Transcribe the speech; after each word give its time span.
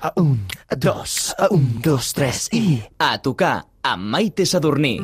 A 0.00 0.12
un, 0.16 0.46
a 0.68 0.76
dos, 0.76 1.34
a 1.38 1.48
un, 1.50 1.80
dos, 1.82 2.12
tres 2.12 2.48
i... 2.52 2.82
A 2.98 3.18
tocar 3.18 3.64
amb 3.82 4.02
Maite 4.12 4.46
Sadurní. 4.46 4.98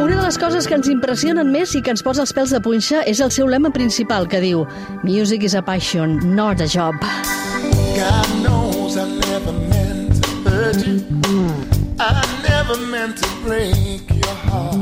Una 0.00 0.16
de 0.16 0.22
les 0.22 0.38
coses 0.38 0.66
que 0.66 0.74
ens 0.78 0.88
impressionen 0.90 1.50
més 1.50 1.74
i 1.74 1.82
que 1.82 1.92
ens 1.94 2.02
posa 2.06 2.22
els 2.24 2.34
pèls 2.36 2.54
de 2.54 2.60
punxa 2.62 3.02
és 3.10 3.20
el 3.20 3.30
seu 3.34 3.50
lema 3.50 3.70
principal, 3.74 4.28
que 4.30 4.40
diu 4.42 4.66
Music 5.02 5.44
is 5.46 5.54
a 5.54 5.62
passion, 5.62 6.18
not 6.36 6.60
a 6.60 6.68
job. 6.70 6.94
God 7.96 8.28
knows 8.42 8.96
I 8.96 9.06
never 9.28 9.52
meant 9.52 10.22
to 10.22 10.50
hurt 10.50 10.86
you. 10.86 11.00
I 11.98 12.22
never 12.48 12.76
meant 12.86 13.18
to 13.18 13.28
break. 13.42 13.79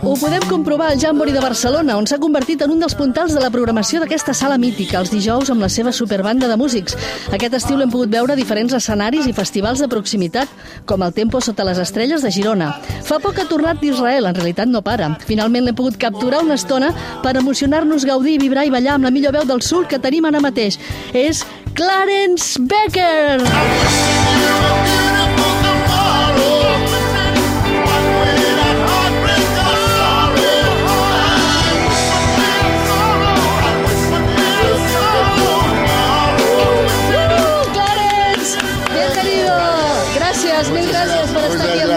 Ho 0.03 0.15
podem 0.17 0.43
comprovar 0.49 0.93
al 0.93 1.01
Jambori 1.01 1.33
de 1.33 1.41
Barcelona, 1.41 1.97
on 1.99 2.07
s'ha 2.07 2.19
convertit 2.23 2.63
en 2.63 2.71
un 2.71 2.79
dels 2.83 2.95
puntals 2.95 3.33
de 3.35 3.41
la 3.43 3.51
programació 3.51 3.99
d'aquesta 4.01 4.35
sala 4.35 4.59
mítica, 4.59 5.01
els 5.01 5.11
dijous 5.11 5.51
amb 5.51 5.65
la 5.65 5.69
seva 5.69 5.93
superbanda 5.93 6.49
de 6.49 6.57
músics. 6.57 6.95
Aquest 7.35 7.57
estiu 7.59 7.79
l'hem 7.79 7.91
pogut 7.91 8.13
veure 8.13 8.33
a 8.33 8.39
diferents 8.39 8.75
escenaris 8.79 9.27
i 9.27 9.35
festivals 9.35 9.83
de 9.83 9.89
proximitat, 9.91 10.49
com 10.87 11.03
el 11.03 11.15
Tempo 11.17 11.41
sota 11.43 11.67
les 11.67 11.81
estrelles 11.83 12.23
de 12.23 12.31
Girona. 12.31 12.71
Fa 13.03 13.19
poc 13.19 13.41
ha 13.43 13.49
tornat 13.51 13.83
d'Israel, 13.83 14.31
en 14.31 14.39
realitat 14.39 14.71
no 14.71 14.85
para. 14.87 15.11
Finalment 15.27 15.67
l'hem 15.67 15.79
pogut 15.79 15.99
capturar 15.99 16.45
una 16.47 16.61
estona 16.61 16.93
per 17.25 17.35
emocionar-nos, 17.41 18.07
gaudir, 18.07 18.39
vibrar 18.39 18.69
i 18.69 18.75
ballar 18.75 18.95
amb 18.97 19.11
la 19.11 19.15
millor 19.15 19.35
veu 19.35 19.51
del 19.51 19.63
sud 19.67 19.91
que 19.91 19.99
tenim 19.99 20.31
ara 20.31 20.41
mateix. 20.45 20.79
És 21.13 21.43
Clarence 21.75 22.59
Becker! 22.63 23.43
Clarence! 23.43 25.08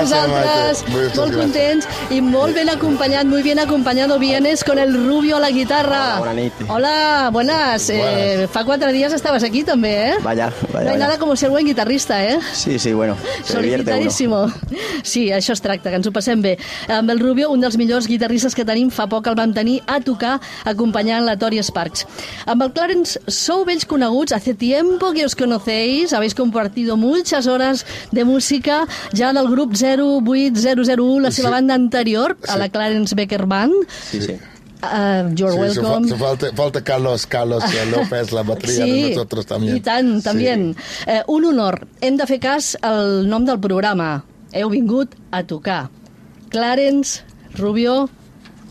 Nosaltres. 0.01 0.83
Maite. 0.83 0.91
Molt 0.91 1.15
gracias. 1.15 1.37
contents 1.41 1.87
i 2.11 2.21
molt 2.21 2.55
ben 2.55 2.69
acompanyat, 2.69 3.25
muy 3.25 3.43
bien 3.43 3.59
acompañado 3.59 4.19
vienes 4.19 4.63
con 4.63 4.79
el 4.79 4.93
Rubio 4.93 5.37
a 5.37 5.39
la 5.39 5.51
guitarra. 5.51 6.19
Hola, 6.19 6.19
bona 6.19 6.33
nit. 6.33 6.53
Hola, 6.67 7.29
buenas. 7.31 7.89
Eh, 7.89 8.47
fa 8.51 8.63
quatre 8.65 8.91
días 8.93 9.13
estabas 9.13 9.43
aquí 9.43 9.63
també, 9.63 10.11
eh? 10.11 10.15
Vaya, 10.23 10.51
vaya, 10.71 10.85
No 10.85 10.91
hay 10.91 10.99
nada 10.99 11.17
como 11.17 11.35
ser 11.35 11.49
buen 11.49 11.65
guitarrista, 11.65 12.23
eh? 12.25 12.39
Sí, 12.53 12.79
sí, 12.79 12.93
bueno, 12.93 13.17
se 13.43 13.61
divierte 13.61 13.91
uno. 13.91 14.11
Solicitadíssimo. 14.11 14.47
Sí, 15.03 15.31
això 15.31 15.53
es 15.53 15.61
tracta, 15.61 15.89
que 15.89 15.97
ens 15.97 16.07
ho 16.07 16.11
passem 16.13 16.41
bé. 16.41 16.57
Amb 16.87 17.09
el 17.09 17.19
Rubio, 17.19 17.49
un 17.51 17.61
dels 17.61 17.77
millors 17.77 18.07
guitarristes 18.07 18.55
que 18.55 18.65
tenim, 18.65 18.91
fa 18.93 19.07
poc 19.09 19.27
el 19.27 19.35
vam 19.35 19.53
tenir 19.53 19.81
a 19.87 19.99
tocar 19.99 20.39
acompanyant 20.65 21.25
la 21.25 21.37
Tori 21.37 21.61
Sparks. 21.63 22.05
Amb 22.45 22.63
el 22.63 22.71
Clarence 22.75 23.19
sou 23.27 23.65
vells 23.65 23.85
coneguts, 23.85 24.33
hace 24.33 24.53
tiempo 24.53 25.11
que 25.13 25.25
os 25.25 25.35
conocéis, 25.35 26.13
habéis 26.13 26.35
compartido 26.35 26.97
muchas 26.97 27.47
horas 27.47 27.85
de 28.11 28.25
música 28.25 28.85
ja 29.13 29.33
del 29.33 29.49
grup 29.49 29.73
08001, 29.97 31.19
la 31.21 31.31
seva 31.31 31.49
Sí. 31.49 31.53
banda 31.53 31.73
anterior, 31.75 32.37
a 32.47 32.53
Sí. 32.53 32.59
la 32.59 32.69
Clarence 32.69 33.15
Becker 33.15 33.45
Band. 33.45 33.73
Sí, 34.11 34.21
sí. 34.21 34.37
Uh, 34.83 35.29
you're 35.35 35.53
Sí, 35.53 35.59
welcome. 35.79 36.07
fa- 36.09 36.17
falta, 36.17 36.51
falta 36.55 36.83
Carlos, 36.83 37.27
Carlos 37.27 37.63
eh, 37.65 37.85
López, 37.91 38.31
la 38.31 38.41
batería 38.41 38.83
de 38.85 39.09
nosotros 39.09 39.45
también. 39.45 39.75
i 39.77 39.79
tant, 39.79 40.23
també. 40.23 40.73
Eh, 41.05 41.21
un 41.27 41.45
honor. 41.45 41.87
Hem 42.01 42.17
de 42.17 42.25
fer 42.25 42.39
cas 42.39 42.77
al 42.81 43.27
nom 43.29 43.45
del 43.45 43.59
programa. 43.59 44.23
Heu 44.53 44.69
vingut 44.69 45.13
a 45.31 45.43
tocar. 45.43 45.89
Clarence, 46.49 47.21
Rubio, 47.55 48.09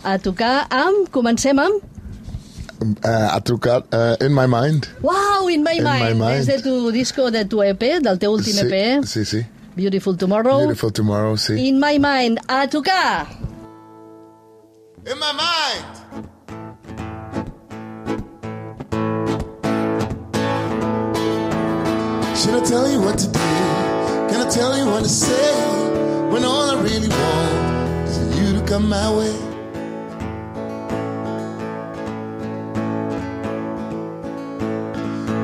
a 0.02 0.18
tocar 0.18 0.66
amb... 0.70 1.08
Comencem 1.10 1.58
amb... 1.58 1.74
Eh, 3.04 3.08
a 3.08 3.38
trucar 3.42 3.84
eh, 3.92 4.16
In 4.26 4.34
My 4.34 4.46
Mind. 4.48 4.86
Wow, 5.02 5.48
In 5.48 5.62
My 5.62 5.76
In 5.78 5.84
My 5.84 6.00
Mind. 6.02 6.18
Mind. 6.18 6.40
És 6.40 6.46
de 6.46 6.58
tu 6.62 6.90
disco, 6.90 7.30
de 7.30 7.44
tu 7.44 7.62
EP, 7.62 8.00
del 8.02 8.18
teu 8.18 8.32
últim 8.32 8.56
EP. 8.58 9.04
Sí, 9.04 9.24
sí, 9.24 9.38
sí. 9.38 9.46
Beautiful 9.76 10.16
Tomorrow. 10.16 10.58
Beautiful 10.58 10.90
Tomorrow, 10.90 11.36
sí. 11.36 11.68
In 11.68 11.78
My 11.78 11.98
Mind. 11.98 12.38
A 12.48 12.66
tocar! 12.66 13.26
In 15.06 15.18
my 15.18 15.32
mind. 15.32 15.96
Should 22.36 22.54
I 22.54 22.64
tell 22.64 22.90
you 22.90 23.00
what 23.00 23.18
to 23.18 23.26
do? 23.26 23.38
Can 24.30 24.46
I 24.46 24.48
tell 24.50 24.76
you 24.76 24.86
what 24.86 25.02
to 25.02 25.08
say? 25.08 25.52
When 26.30 26.44
all 26.44 26.70
I 26.70 26.82
really 26.82 27.08
want 27.08 28.08
is 28.08 28.18
for 28.18 28.40
you 28.40 28.58
to 28.58 28.66
come 28.66 28.88
my 28.88 29.10
way. 29.16 29.32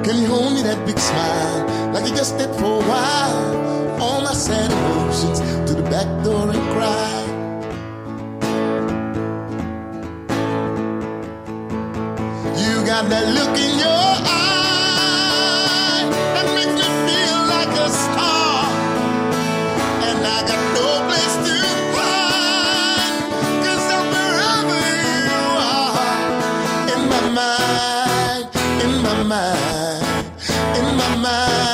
Can 0.04 0.22
you 0.22 0.28
hold 0.28 0.52
me 0.54 0.62
that 0.62 0.84
big 0.86 0.98
smile 0.98 1.92
like 1.92 2.08
you 2.08 2.14
just 2.16 2.36
did 2.38 2.50
for 2.56 2.82
a 2.82 2.84
while? 2.88 3.85
All 3.98 4.20
my 4.20 4.34
sad 4.34 4.70
emotions 4.70 5.40
to 5.40 5.74
the 5.74 5.82
back 5.90 6.06
door 6.24 6.50
and 6.50 6.62
cry. 6.74 7.24
You 12.62 12.74
got 12.86 13.08
that 13.08 13.26
look 13.36 13.56
in 13.58 13.78
your 13.78 14.12
eye 14.28 16.02
that 16.34 16.46
makes 16.54 16.74
me 16.80 16.88
feel 17.06 17.38
like 17.54 17.72
a 17.86 17.88
star. 17.88 18.68
And 20.08 20.18
I 20.36 20.38
got 20.50 20.60
no 20.76 20.88
place 21.08 21.36
to 21.46 21.56
hide, 21.96 23.24
cause 23.64 23.86
I'm 23.96 24.06
wherever 24.14 24.80
you 25.28 25.42
are. 25.72 26.04
In 26.94 27.00
my 27.12 27.22
mind, 27.38 28.46
in 28.84 28.92
my 29.06 29.16
mind, 29.32 30.04
in 30.78 30.86
my 31.00 31.10
mind, 31.16 31.65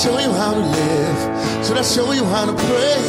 show 0.00 0.18
you 0.18 0.32
how 0.32 0.54
to 0.54 0.60
live? 0.60 1.66
Should 1.66 1.76
I 1.76 1.82
show 1.82 2.12
you 2.12 2.24
how 2.24 2.46
to 2.46 2.54
pray? 2.54 3.02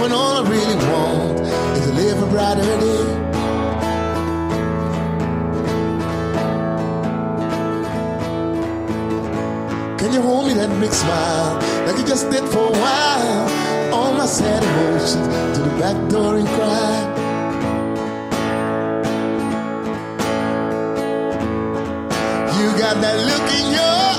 When 0.00 0.10
all 0.10 0.44
I 0.44 0.50
really 0.50 0.74
want 0.90 1.40
is 1.76 1.86
to 1.86 1.92
live 1.92 2.22
a 2.22 2.26
brighter 2.26 2.62
day. 2.62 3.04
Can 10.00 10.12
you 10.12 10.22
hold 10.22 10.48
me 10.48 10.54
that 10.54 10.70
big 10.80 10.92
smile 10.92 11.54
like 11.86 11.98
you 11.98 12.04
just 12.04 12.28
did 12.30 12.42
for 12.48 12.66
a 12.66 12.78
while? 12.82 13.94
All 13.94 14.12
my 14.14 14.26
sad 14.26 14.60
emotions 14.64 15.28
to 15.56 15.62
the 15.62 15.78
back 15.78 16.10
door 16.10 16.34
and 16.36 16.48
cry. 16.48 16.94
You 22.58 22.66
got 22.76 23.00
that 23.02 23.18
look 23.30 23.46
in 23.60 23.70
your 23.70 24.13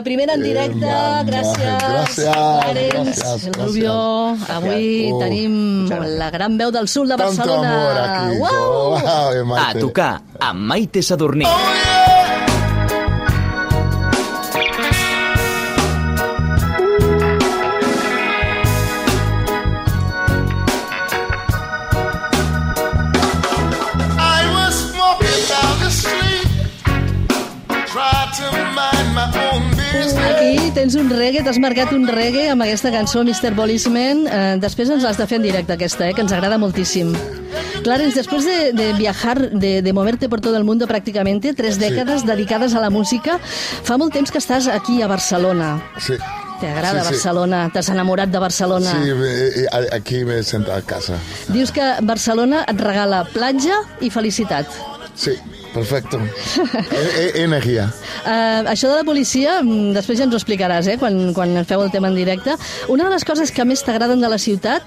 la 0.00 0.04
primera 0.04 0.32
en 0.34 0.42
directe. 0.42 0.86
My 0.86 1.24
gràcies. 1.28 1.82
Gràcies, 1.84 2.32
Clarence, 2.32 3.20
gràcies, 3.20 3.46
el 3.46 3.52
gràcies. 3.52 3.66
Rubio. 3.66 3.94
Avui 4.56 5.12
Uh, 5.12 5.18
tenim 5.20 5.54
la 6.18 6.30
gran 6.30 6.56
veu 6.56 6.70
del 6.72 6.88
sud 6.88 7.08
de 7.08 7.16
Tanto 7.16 7.36
Barcelona. 7.36 7.68
amor 7.68 7.96
aquí. 7.98 8.38
Uau! 8.40 8.96
Wow, 8.96 9.38
A 9.38 9.44
Maite. 9.44 9.80
tocar 9.80 10.22
amb 10.40 10.60
Maite 10.72 11.02
Sadurní. 11.02 11.44
I 11.44 11.99
tens 30.90 31.04
un 31.04 31.10
reggae, 31.14 31.42
t'has 31.46 31.58
marcat 31.62 31.92
un 31.94 32.06
reggae 32.10 32.48
amb 32.50 32.64
aquesta 32.64 32.90
cançó, 32.90 33.20
Mr. 33.22 33.52
Policeman. 33.54 34.24
Eh, 34.26 34.56
després 34.58 34.90
ens 34.90 35.04
l'has 35.06 35.18
de 35.20 35.26
fer 35.30 35.38
en 35.38 35.44
directe, 35.46 35.76
aquesta, 35.76 36.08
eh, 36.08 36.14
que 36.14 36.22
ens 36.24 36.32
agrada 36.34 36.58
moltíssim. 36.58 37.12
Clarence, 37.84 38.16
después 38.18 38.44
de, 38.44 38.72
de 38.72 38.92
viajar, 38.98 39.50
de, 39.52 39.82
de 39.82 39.92
moverte 39.92 40.28
por 40.28 40.40
todo 40.40 40.56
el 40.56 40.64
mundo 40.64 40.88
prácticamente, 40.88 41.54
tres 41.54 41.78
dècades 41.78 42.26
dedicades 42.26 42.74
a 42.74 42.80
la 42.82 42.90
música, 42.90 43.38
fa 43.86 43.98
molt 44.02 44.12
temps 44.16 44.32
que 44.34 44.42
estàs 44.42 44.66
aquí 44.66 45.00
a 45.02 45.06
Barcelona. 45.06 45.76
Sí. 46.02 46.18
T'agrada 46.60 47.04
Sí, 47.04 47.06
sí. 47.06 47.14
Barcelona? 47.14 47.62
T'has 47.72 47.88
enamorat 47.94 48.28
de 48.34 48.42
Barcelona? 48.42 48.90
Sí, 48.90 49.14
eh, 49.14 49.66
eh, 49.70 49.86
aquí 49.94 50.24
me 50.24 50.42
sento 50.42 50.74
a 50.74 50.82
casa. 50.82 51.14
Dius 51.48 51.70
que 51.70 51.86
Barcelona 52.02 52.64
et 52.68 52.82
regala 52.82 53.22
platja 53.30 53.78
i 54.00 54.10
felicitat. 54.10 54.66
Sí, 55.14 55.38
perfecto. 55.74 56.18
E- 56.90 57.32
e- 57.34 57.42
energía. 57.44 57.92
Uh, 58.24 58.66
això 58.70 58.88
de 58.90 58.96
la 59.00 59.04
policia, 59.04 59.60
mm, 59.62 59.92
després 59.96 60.18
ja 60.18 60.24
ens 60.26 60.34
ho 60.34 60.38
explicaràs, 60.40 60.86
eh, 60.88 60.98
quan, 60.98 61.32
quan 61.34 61.54
feu 61.64 61.82
el 61.82 61.90
tema 61.90 62.08
en 62.08 62.14
directe. 62.18 62.56
Una 62.88 63.04
de 63.04 63.10
les 63.14 63.24
coses 63.24 63.52
que 63.52 63.64
més 63.64 63.82
t'agraden 63.86 64.20
de 64.20 64.28
la 64.28 64.38
ciutat, 64.38 64.82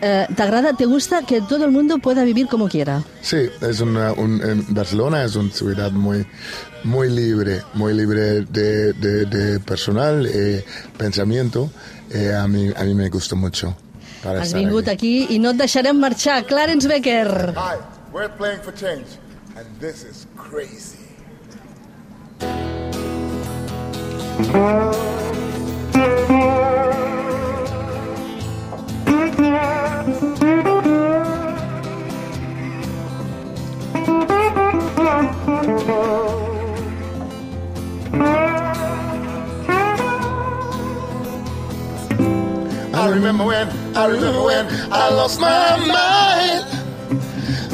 eh, 0.00 0.26
t'agrada, 0.36 0.74
te 0.74 0.86
gusta 0.86 1.22
que 1.26 1.40
todo 1.40 1.64
el 1.64 1.70
mundo 1.70 1.98
pueda 1.98 2.24
vivir 2.24 2.46
como 2.48 2.68
quiera. 2.68 3.02
Sí, 3.22 3.48
es 3.60 3.80
una, 3.80 4.12
un, 4.12 4.40
en 4.42 4.64
Barcelona 4.74 5.24
es 5.24 5.34
una 5.36 5.50
ciudad 5.52 5.90
muy, 5.92 6.26
muy 6.84 7.08
libre, 7.10 7.62
muy 7.74 7.94
libre 7.94 8.42
de, 8.42 8.92
de, 8.92 9.24
de 9.26 9.60
personal 9.60 10.26
y 10.26 10.62
pensamiento. 10.96 11.70
Eh, 12.10 12.32
a, 12.34 12.46
mí, 12.48 12.70
a 12.76 12.84
mí 12.84 12.94
me 12.94 13.08
gusta 13.08 13.34
mucho. 13.34 13.76
Has 14.24 14.52
vingut 14.52 14.88
aquí. 14.88 15.24
aquí 15.24 15.34
i 15.36 15.38
no 15.38 15.50
et 15.50 15.56
deixarem 15.60 15.96
marxar. 15.96 16.44
Clarence 16.46 16.88
Becker. 16.88 17.54
Hi, 17.56 17.76
we're 18.12 18.28
playing 18.36 18.60
for 18.62 18.74
change, 18.74 19.06
and 19.58 19.80
this 19.80 20.04
is 20.04 20.26
crazy. 20.36 20.98
I 42.94 43.08
remember 43.10 43.44
when, 43.44 43.68
I 43.96 44.06
remember 44.06 44.42
when 44.44 44.66
I 44.92 45.10
lost 45.10 45.40
my 45.40 45.76
mind. 45.84 46.17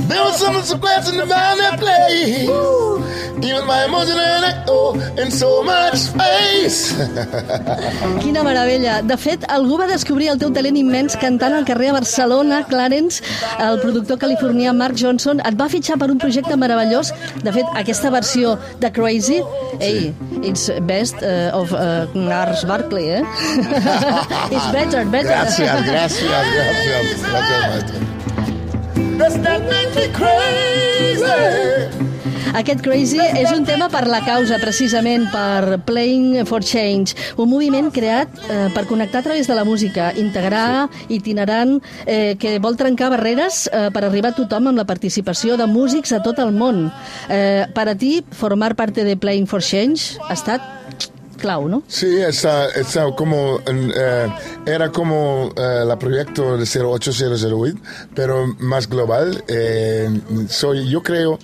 There 0.09 0.23
was 0.23 0.39
something 0.39 0.63
so 0.63 0.77
glad 0.77 1.09
in 1.09 1.17
the 1.17 1.27
band 1.27 1.61
that 1.61 1.81
play. 1.81 2.45
Even 3.45 3.67
my 3.67 3.85
emotion 3.85 4.17
and 4.19 4.45
echo 4.45 4.95
in 5.21 5.31
so 5.31 5.63
much 5.63 5.97
space. 5.97 6.93
Quina 8.23 8.45
meravella. 8.45 9.03
De 9.03 9.17
fet, 9.17 9.45
algú 9.49 9.79
va 9.81 9.89
descobrir 9.91 10.31
el 10.33 10.39
teu 10.41 10.53
talent 10.55 10.79
immens 10.81 11.17
cantant 11.21 11.57
al 11.57 11.67
carrer 11.69 11.91
a 11.91 11.97
Barcelona, 11.99 12.63
Clarence, 12.69 13.25
el 13.61 13.81
productor 13.83 14.21
californià 14.23 14.73
Mark 14.77 14.97
Johnson, 15.01 15.43
et 15.45 15.59
va 15.61 15.69
fitxar 15.73 15.99
per 16.01 16.11
un 16.13 16.21
projecte 16.23 16.57
meravellós. 16.57 17.13
De 17.43 17.53
fet, 17.53 17.69
aquesta 17.81 18.13
versió 18.15 18.57
de 18.81 18.93
Crazy, 18.95 19.43
ei, 19.81 20.15
it's 20.43 20.71
best 20.89 21.21
uh, 21.23 21.51
of 21.57 21.73
uh, 21.73 22.07
Lars 22.15 22.65
Barkley, 22.65 23.11
eh? 23.19 23.23
it's 24.55 24.69
better, 24.73 25.05
better. 25.05 25.33
Gracias, 25.33 25.85
gracias, 25.85 26.23
gracias. 26.23 27.31
Gracias, 27.31 27.65
maestro. 27.73 28.14
Does 29.19 29.41
that 29.43 29.63
make 29.71 29.95
me 29.95 30.09
crazy? 30.13 32.05
Aquest 32.55 32.85
Crazy 32.87 33.19
és 33.19 33.51
un 33.51 33.65
tema 33.67 33.89
per 33.91 34.05
la 34.07 34.21
causa, 34.23 34.61
precisament, 34.63 35.25
per 35.33 35.81
Playing 35.89 36.45
for 36.47 36.63
Change, 36.63 37.17
un 37.43 37.49
moviment 37.51 37.89
creat 37.91 38.31
eh, 38.47 38.69
per 38.71 38.85
connectar 38.87 39.25
a 39.25 39.27
través 39.27 39.51
de 39.51 39.57
la 39.59 39.65
música, 39.67 40.13
integrar, 40.15 40.87
itinerant, 41.11 41.81
eh, 42.07 42.37
que 42.39 42.61
vol 42.63 42.79
trencar 42.79 43.11
barreres 43.11 43.65
eh, 43.67 43.89
per 43.91 44.05
arribar 44.07 44.31
a 44.31 44.39
tothom 44.39 44.71
amb 44.71 44.79
la 44.79 44.87
participació 44.87 45.59
de 45.59 45.67
músics 45.67 46.15
a 46.15 46.23
tot 46.23 46.39
el 46.39 46.55
món. 46.55 46.87
Eh, 47.27 47.67
per 47.75 47.89
a 47.91 47.99
ti, 47.99 48.21
formar 48.31 48.77
parte 48.79 49.03
de 49.03 49.19
Playing 49.19 49.51
for 49.51 49.59
Change 49.59 50.23
ha 50.29 50.39
estat 50.39 50.84
Sí, 51.89 52.21
esa, 52.21 52.67
esa 52.71 53.05
como, 53.15 53.59
eh, 53.67 54.33
era 54.67 54.91
como 54.91 55.51
eh, 55.57 55.85
la 55.87 55.99
proyecto 55.99 56.57
de 56.57 56.65
08008, 56.65 57.79
pero 58.15 58.47
más 58.59 58.89
global. 58.89 59.45
Eh, 59.49 60.09
soy, 60.49 60.89
yo 60.89 61.03
creo, 61.03 61.39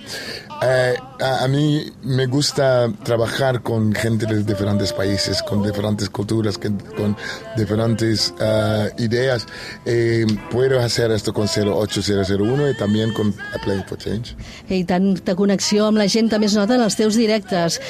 eh, 0.63 0.95
a, 1.21 1.45
a 1.45 1.49
mí 1.49 1.85
me 2.03 2.27
gusta 2.27 2.91
trabajar 3.05 3.63
con 3.63 3.93
gente 3.93 4.27
de 4.27 4.43
diferentes 4.43 4.93
países, 4.93 5.43
con 5.43 5.63
diferentes 5.63 6.09
culturas, 6.09 6.59
con 6.59 7.17
diferentes 7.57 8.35
eh, 8.41 8.91
ideas. 8.99 9.47
Eh, 9.85 10.27
puedo 10.51 10.81
hacer 10.81 11.11
esto 11.11 11.33
con 11.33 11.47
08001 11.47 12.71
y 12.71 12.77
también 12.77 13.13
con 13.13 13.35
Playing 13.63 13.85
for 13.85 13.99
Change. 13.99 14.37
I 14.69 14.85
tanta 14.85 15.35
connexió 15.35 15.87
amb 15.89 15.99
la 15.99 16.09
gent 16.09 16.31
també 16.31 16.49
es 16.49 16.57
nota 16.57 16.77
en 16.77 16.85
els 16.85 16.97
teus 16.97 17.17
directes. 17.19 17.81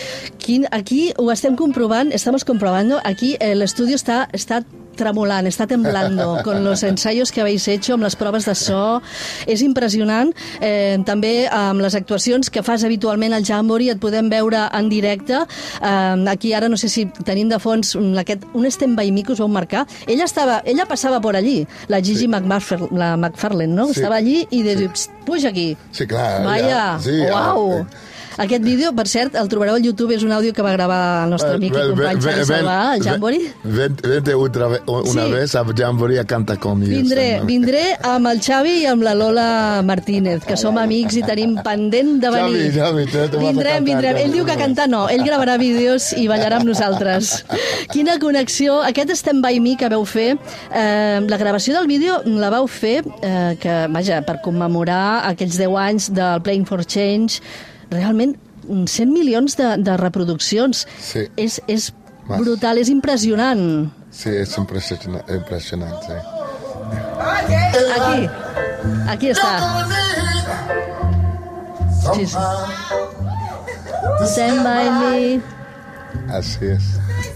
Aquí 0.71 1.13
ho 1.17 1.31
estem 1.31 1.57
estamos 2.13 2.45
comprobando, 2.45 3.01
aquí 3.05 3.37
eh, 3.41 3.55
l'estudio 3.55 3.97
està, 3.97 4.29
està 4.33 4.65
tremolant, 5.01 5.49
està 5.49 5.67
temblando 5.71 6.39
con 6.45 6.63
los 6.65 6.83
ensayos 6.85 7.33
que 7.33 7.41
habéis 7.43 7.67
hecho, 7.73 7.95
amb 7.97 8.05
les 8.07 8.17
proves 8.21 8.45
de 8.47 8.55
so. 8.59 9.01
És 9.49 9.63
impressionant. 9.65 10.31
Eh, 10.61 10.99
també 11.09 11.49
amb 11.51 11.81
les 11.81 11.97
actuacions 11.97 12.51
que 12.53 12.63
fas 12.67 12.85
habitualment 12.85 13.33
al 13.37 13.45
Jamboree 13.49 13.91
et 13.95 14.01
podem 14.03 14.29
veure 14.31 14.67
en 14.77 14.89
directe. 14.93 15.41
Eh, 15.81 16.25
aquí 16.31 16.53
ara 16.55 16.69
no 16.69 16.77
sé 16.81 16.89
si 16.93 17.07
tenim 17.25 17.49
de 17.51 17.59
fons 17.63 17.97
aquest, 18.21 18.45
un 18.55 18.67
stand 18.71 18.97
by 19.01 19.11
me 19.13 19.25
que 19.25 19.33
us 19.33 19.41
vau 19.41 19.49
marcar. 19.49 19.87
Ella, 20.07 20.25
estava, 20.29 20.61
ella 20.65 20.87
passava 20.87 21.21
por 21.21 21.37
allí, 21.37 21.67
la 21.89 22.01
Gigi 22.01 22.21
Sí. 22.21 22.29
McFarlane, 22.29 22.99
la 22.99 23.17
McFarlane, 23.17 23.73
no? 23.75 23.87
Sí. 23.89 24.01
Estava 24.01 24.17
allí 24.17 24.47
i 24.51 24.63
de 24.63 24.77
Sí. 24.93 25.09
puja 25.25 25.49
aquí. 25.49 25.77
Sí, 25.93 26.07
clar. 26.07 26.45
Vaya, 26.45 26.69
ja, 26.69 26.99
sí, 27.01 27.21
uau! 27.31 27.81
ah, 27.81 27.87
Aquest 28.41 28.63
vídeo, 28.65 28.95
per 28.97 29.05
cert, 29.07 29.35
el 29.37 29.49
trobareu 29.53 29.75
al 29.77 29.83
YouTube, 29.85 30.15
és 30.17 30.23
un 30.25 30.33
àudio 30.33 30.55
que 30.57 30.63
va 30.65 30.73
gravar 30.73 31.25
el 31.27 31.31
nostre 31.35 31.51
amic 31.59 31.75
i 31.75 31.81
company 31.91 32.21
Xavi 32.25 32.45
Salvà, 32.49 32.77
el 32.97 33.03
Jamboree. 33.05 33.51
ven- 33.65 33.97
Vente 34.03 34.35
otra 34.35 34.69
vez, 34.69 34.81
una 34.87 35.27
Sí. 35.27 35.33
vez 35.33 35.55
a 35.55 35.65
Jamboree 35.77 36.19
a 36.19 36.25
cantar 36.25 36.59
conmigo. 36.59 36.91
Vindré, 36.97 37.41
vindré 37.45 37.83
amb 38.03 38.27
el 38.29 38.41
Xavi 38.41 38.79
i 38.83 38.87
amb 38.87 39.03
la 39.03 39.15
Lola 39.15 39.83
Martínez, 39.85 40.45
que 40.45 40.57
som 40.57 40.79
amics 40.79 41.17
i 41.17 41.23
tenim 41.23 41.57
pendent 41.63 42.19
de 42.23 42.31
venir. 42.31 42.73
Xavi, 42.73 43.05
Xavi, 43.07 43.07
te- 43.07 43.37
vindrem, 43.37 43.85
cantar 43.85 43.85
vindrem. 43.85 44.17
Ell 44.17 44.33
diu 44.33 44.45
que 44.47 44.57
cantar 44.57 44.89
no, 44.89 45.09
ell 45.11 45.23
gravarà 45.23 45.59
vídeos 45.59 46.13
i 46.17 46.27
ballarà 46.27 46.57
amb 46.61 46.65
nosaltres. 46.67 47.45
Quina 47.93 48.19
connexió. 48.19 48.81
Aquest 48.83 49.11
Stand 49.11 49.43
By 49.45 49.61
Me 49.61 49.77
que 49.77 49.89
veu 49.89 50.05
fer, 50.07 50.39
eh, 50.73 51.21
la 51.29 51.37
gravació 51.37 51.75
del 51.77 51.87
vídeo 51.87 52.23
la 52.25 52.49
vau 52.49 52.67
fer, 52.67 53.05
eh, 53.21 53.57
que, 53.61 53.87
vaja, 53.91 54.23
per 54.23 54.41
commemorar 54.41 55.27
aquells 55.29 55.59
10 55.59 55.77
anys 55.77 56.09
del 56.13 56.41
Playing 56.41 56.65
for 56.67 56.85
Change, 56.87 57.41
realment 57.91 58.37
100 58.87 59.11
milions 59.13 59.57
de, 59.59 59.77
de 59.83 59.97
reproduccions. 59.97 60.87
Sí. 61.03 61.27
És, 61.37 61.61
és 61.67 61.93
Más. 62.29 62.41
brutal, 62.41 62.79
és 62.79 62.89
impressionant. 62.89 63.91
Sí, 64.11 64.29
es 64.31 64.57
impresiona- 64.59 65.25
impresionante. 65.29 66.17
Aquí, 67.97 68.29
aquí 69.09 69.29
està. 69.31 69.53
Sí, 72.15 72.27
sí. 72.27 72.37
Stand 74.27 74.65
by 74.65 74.91
me. 75.01 75.41
Así 76.35 76.67
es. 76.67 76.83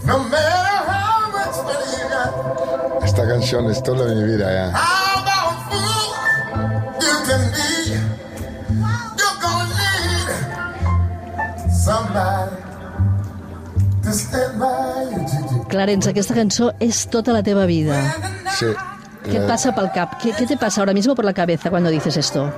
No 0.05 0.17
matter 0.19 0.79
how 0.87 1.31
much 1.31 1.57
money 1.63 1.87
you 1.95 2.05
got, 2.09 3.03
Esta 3.03 3.27
canción 3.27 3.69
es 3.69 3.81
toda 3.83 4.05
mi 4.13 4.23
vida 4.23 4.51
ya. 4.51 4.71
how 4.73 5.21
about 5.21 5.55
fool 5.69 6.03
you 6.99 7.15
can 7.27 7.41
be, 7.51 7.67
Clarence, 15.69 16.09
aquesta 16.09 16.35
cançó 16.37 16.71
és 16.83 17.05
tota 17.11 17.33
la 17.33 17.41
teva 17.43 17.65
vida. 17.65 17.97
Sí. 18.59 18.67
¿Qué 19.25 19.37
Eh, 19.37 19.47
pasa 19.47 19.73
pel 19.73 19.89
cap? 19.93 20.19
¿Qué, 20.21 20.31
¿Qué 20.37 20.45
te 20.45 20.55
pasa 20.57 20.81
ahora 20.81 20.93
mismo 20.93 21.15
por 21.15 21.25
la 21.25 21.33
cabeza 21.33 21.69
cuando 21.71 21.89
dices 21.89 22.15
esto? 22.17 22.53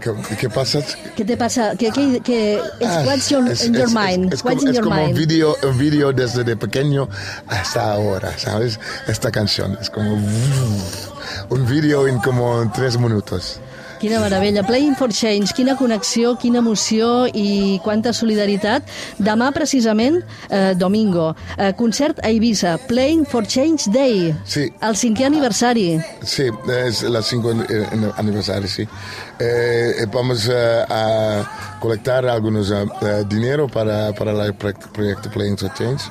¿Qué, 0.00 0.10
qué 0.36 0.48
pasa? 0.48 0.80
¿Qué 1.14 1.24
te 1.24 1.36
pasa? 1.36 1.76
¿Qué, 1.78 1.90
qué, 1.92 2.20
qué- 2.24 2.54
it's- 2.80 2.96
Ah, 2.96 3.02
what's 3.06 3.28
your, 3.28 3.46
es- 3.48 3.64
in 3.66 3.74
your 3.74 3.86
es- 3.88 3.94
mind? 3.94 4.32
Es, 4.32 4.40
es 4.40 4.44
what's 4.44 4.56
como, 4.56 4.62
in 4.62 4.68
es 4.68 4.74
your 4.76 4.84
como 4.84 4.96
un 5.00 5.06
mind? 5.06 5.18
video, 5.18 5.56
un 5.62 5.78
video 5.78 6.12
desde 6.12 6.42
de 6.44 6.56
pequeño 6.56 7.08
hasta 7.46 7.92
ahora, 7.92 8.32
¿sabes? 8.38 8.80
Esta 9.06 9.30
canción 9.30 9.76
es 9.80 9.90
como 9.90 10.14
un 10.14 11.66
video 11.68 12.08
en 12.08 12.18
como 12.18 12.70
tres 12.74 12.98
minutos. 12.98 13.60
Quina 14.02 14.18
meravella. 14.18 14.64
Playing 14.66 14.96
for 14.98 15.12
Change, 15.14 15.52
quina 15.54 15.76
connexió, 15.78 16.32
quina 16.36 16.58
emoció 16.58 17.28
i 17.32 17.78
quanta 17.84 18.10
solidaritat. 18.12 18.82
Demà, 19.22 19.52
precisament, 19.54 20.24
eh, 20.50 20.72
domingo, 20.76 21.36
eh, 21.56 21.72
concert 21.78 22.18
a 22.24 22.28
Eivissa, 22.32 22.78
Playing 22.88 23.24
for 23.24 23.46
Change 23.46 23.86
Day, 23.94 24.34
Sí. 24.44 24.72
el 24.82 24.96
cinquè 24.96 25.24
aniversari. 25.26 26.00
Sí, 26.24 26.48
es 26.88 27.04
la 27.04 27.22
5 27.22 27.54
aniversario, 28.16 28.66
sí. 28.68 28.88
Eh, 29.38 30.04
vamos 30.12 30.48
eh, 30.50 30.84
a 30.88 31.78
colectar 31.78 32.26
algunos 32.26 32.72
eh, 32.72 32.84
eh, 33.02 33.24
dinero 33.28 33.68
para, 33.68 34.12
para 34.14 34.32
el 34.32 34.52
proyecto, 34.54 34.88
proyecto 34.92 35.30
Playing 35.30 35.56
for 35.56 35.72
Change. 35.74 36.02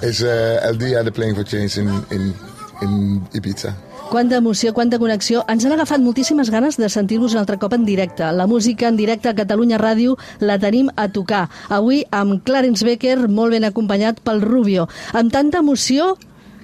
Es 0.00 0.22
eh, 0.22 0.58
el 0.62 0.78
día 0.78 1.02
de 1.02 1.12
Playing 1.12 1.34
for 1.36 1.44
Change 1.44 1.80
en, 1.80 1.88
en, 2.10 2.34
en 2.80 3.28
Ibiza. 3.34 3.76
Quanta 4.10 4.36
emoció, 4.36 4.72
quanta 4.72 4.98
connexió. 5.02 5.42
Ens 5.50 5.64
han 5.66 5.72
agafat 5.74 6.00
moltíssimes 6.00 6.48
ganes 6.54 6.76
de 6.78 6.88
sentir-vos 6.88 7.32
un 7.34 7.40
altre 7.42 7.58
cop 7.58 7.72
en 7.74 7.84
directe. 7.84 8.24
La 8.32 8.46
música 8.46 8.88
en 8.88 8.96
directe 8.96 9.28
a 9.28 9.34
Catalunya 9.34 9.78
Ràdio 9.82 10.14
la 10.40 10.58
tenim 10.62 10.88
a 10.96 11.08
tocar. 11.12 11.48
Avui 11.68 12.04
amb 12.14 12.42
Clarence 12.46 12.84
Becker, 12.86 13.26
molt 13.28 13.52
ben 13.56 13.64
acompanyat 13.66 14.20
pel 14.24 14.40
Rubio. 14.42 14.86
Amb 15.12 15.32
tanta 15.34 15.58
emoció, 15.58 16.14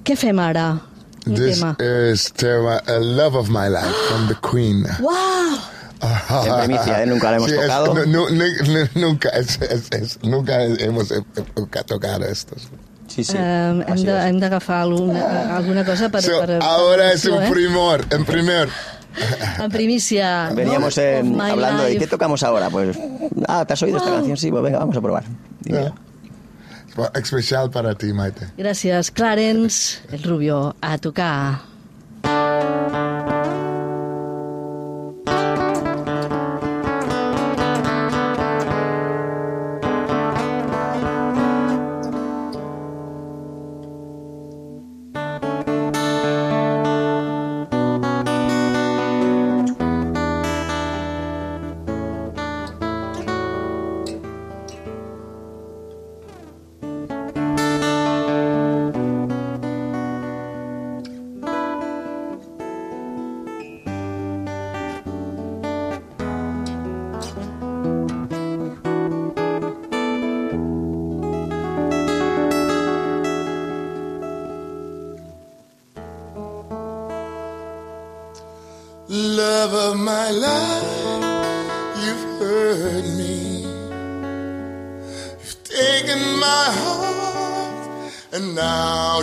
què 0.07 0.15
fem 0.17 0.39
ara? 0.39 0.69
Un 1.27 1.35
This 1.35 1.59
tema. 1.59 1.75
is 2.11 2.31
tema, 2.33 2.77
a 2.87 2.97
Love 2.99 3.35
of 3.43 3.49
My 3.49 3.67
Life 3.69 3.93
from 4.09 4.27
the 4.27 4.35
Queen. 4.41 4.85
Uau! 5.01 5.59
En 6.03 6.65
primicia, 6.65 7.03
¿eh? 7.03 7.05
Nunca 7.07 7.31
la 7.31 7.37
hemos 7.37 7.49
Sí, 7.49 7.55
es- 7.55 7.61
tocado. 7.61 7.93
nu- 8.05 8.29
nu- 8.29 8.63
nu- 8.67 8.89
nunca, 9.01 9.29
es- 9.29 9.59
es- 9.61 9.87
es- 9.91 10.19
nunca 10.23 10.61
hemos 10.63 11.11
eh, 11.11 11.23
eh, 11.37 11.83
tocado 11.85 12.25
esto. 12.25 12.55
Sí, 13.13 13.23
sí. 13.23 13.35
Eh, 13.37 13.83
hem 13.87 14.03
de- 14.03 14.17
es. 14.19 14.25
hem 14.25 14.39
d'agafar 14.39 14.81
alguna, 14.81 15.55
alguna 15.57 15.83
cosa 15.85 16.09
per... 16.09 16.21
So, 16.23 16.39
per, 16.39 16.47
per 16.47 16.63
ahora 16.63 17.11
es 17.13 17.23
emoció, 17.25 17.37
un 17.37 17.43
eh? 17.43 17.51
primor, 17.51 18.05
en 18.09 18.25
primer. 18.25 18.69
En 19.59 19.69
primícia. 19.71 20.49
Veníamos 20.55 20.97
en- 20.97 21.31
my 21.37 21.51
hablando 21.51 21.83
de 21.83 21.89
life. 21.91 21.99
qué 21.99 22.07
tocamos 22.07 22.41
ahora. 22.41 22.69
Pues, 22.71 22.97
ah, 23.47 23.63
¿te 23.65 23.73
has 23.73 23.83
oído 23.83 23.97
esta 23.99 24.09
canción? 24.11 24.35
Sí, 24.37 24.49
pues 24.49 24.63
venga, 24.63 24.79
vamos 24.79 24.97
a 24.97 25.01
probar. 25.01 25.23
Y 25.65 25.73
mira. 25.73 25.93
Especial 27.15 27.69
para 27.71 27.95
ti, 27.95 28.13
Maite. 28.13 28.47
Gràcies, 28.57 29.09
Clarence, 29.11 29.99
el 30.11 30.21
Rubio, 30.23 30.75
a 30.81 30.97
tocar. 30.99 31.61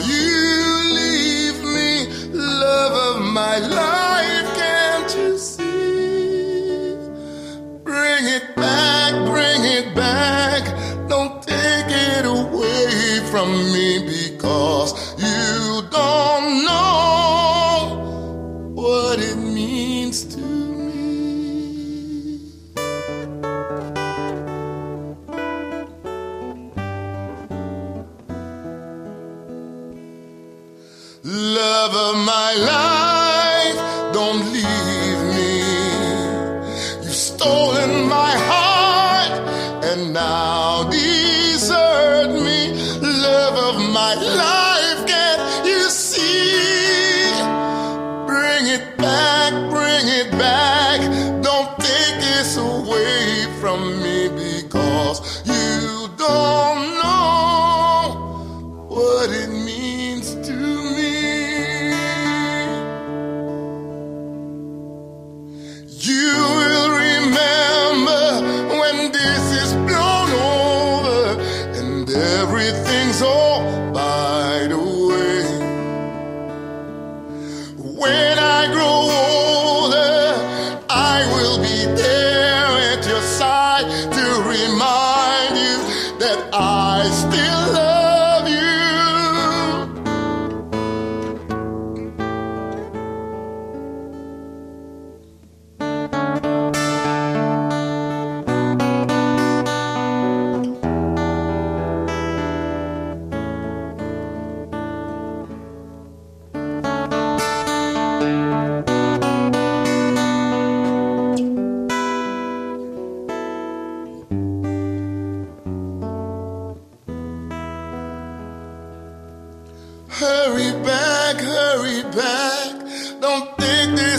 You 0.06 0.94
leave 1.00 1.62
me. 1.64 2.06
Love 2.32 3.16
of 3.16 3.22
my 3.32 3.58
life, 3.58 4.56
can't 4.56 5.16
you 5.16 5.38
see? 5.38 6.96
Bring 7.84 8.24
it 8.36 8.56
back, 8.56 9.12
bring 9.26 9.64
it 9.64 9.94
back. 9.94 10.62
Don't 11.08 11.42
take 11.42 11.86
it 11.88 12.24
away 12.24 13.20
from 13.30 13.48
me 13.72 13.88
because 14.06 14.92
my 32.58 32.89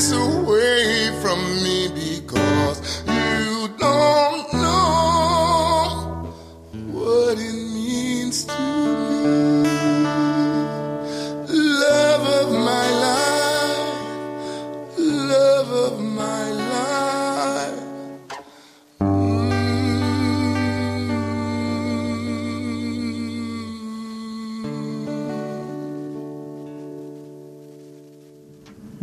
away 0.10 1.12
from 1.22 1.40
me 1.62 2.11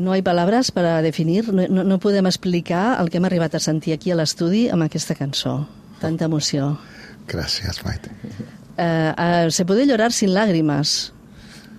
No 0.08 0.14
hi 0.16 0.22
ha 0.22 0.24
palabras 0.24 0.70
para 0.72 1.02
definir, 1.02 1.52
no, 1.52 1.66
no, 1.68 1.82
no 1.84 1.98
podem 2.00 2.24
explicar 2.30 2.96
el 2.96 3.10
que 3.12 3.18
hem 3.20 3.26
arribat 3.28 3.58
a 3.58 3.60
sentir 3.60 3.92
aquí 3.92 4.08
a 4.08 4.16
l'estudi 4.16 4.62
amb 4.72 4.86
aquesta 4.86 5.12
cançó. 5.18 5.66
Tanta 6.00 6.24
emoció. 6.24 6.78
Gracias, 7.28 7.82
Maite. 7.84 8.08
Eh, 8.78 9.12
eh, 9.12 9.50
se 9.50 9.66
puede 9.66 9.84
llorar 9.84 10.12
sin 10.12 10.32
lágrimas, 10.32 11.12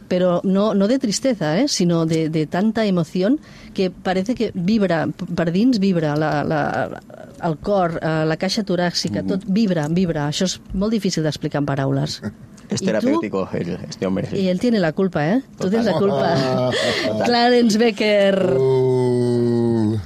pero 0.08 0.42
no, 0.44 0.76
no 0.76 0.88
de 0.88 1.00
tristeza, 1.00 1.58
eh, 1.58 1.68
sino 1.68 2.06
de, 2.06 2.30
de 2.30 2.46
tanta 2.46 2.86
emoción 2.86 3.40
que 3.74 3.90
parece 3.90 4.36
que 4.36 4.52
vibra, 4.54 5.08
per 5.10 5.50
dins 5.50 5.80
vibra 5.80 6.14
la, 6.16 6.44
la, 6.44 7.02
el 7.42 7.58
cor, 7.58 7.98
eh, 7.98 8.26
la 8.30 8.38
caixa 8.38 8.62
toràcica, 8.62 9.26
tot 9.26 9.50
vibra, 9.50 9.88
vibra. 9.90 10.28
Això 10.30 10.46
és 10.46 10.60
molt 10.74 10.94
difícil 10.94 11.26
d'explicar 11.26 11.64
en 11.66 11.72
paraules. 11.74 12.22
Es 12.70 12.82
¿Y 12.82 12.86
terapéutico 12.86 13.50
el- 13.54 13.80
este 13.90 14.06
hombre. 14.06 14.28
sí. 14.30 14.38
Y 14.38 14.48
él 14.50 14.60
tiene 14.60 14.80
la 14.80 14.92
culpa, 14.94 15.28
¿eh? 15.28 15.42
Tú 15.60 15.70
tienes 15.70 15.86
la 15.88 15.94
culpa. 15.94 16.72
Clarence 17.26 17.78
Becker. 17.78 18.56
Uh, 18.60 19.98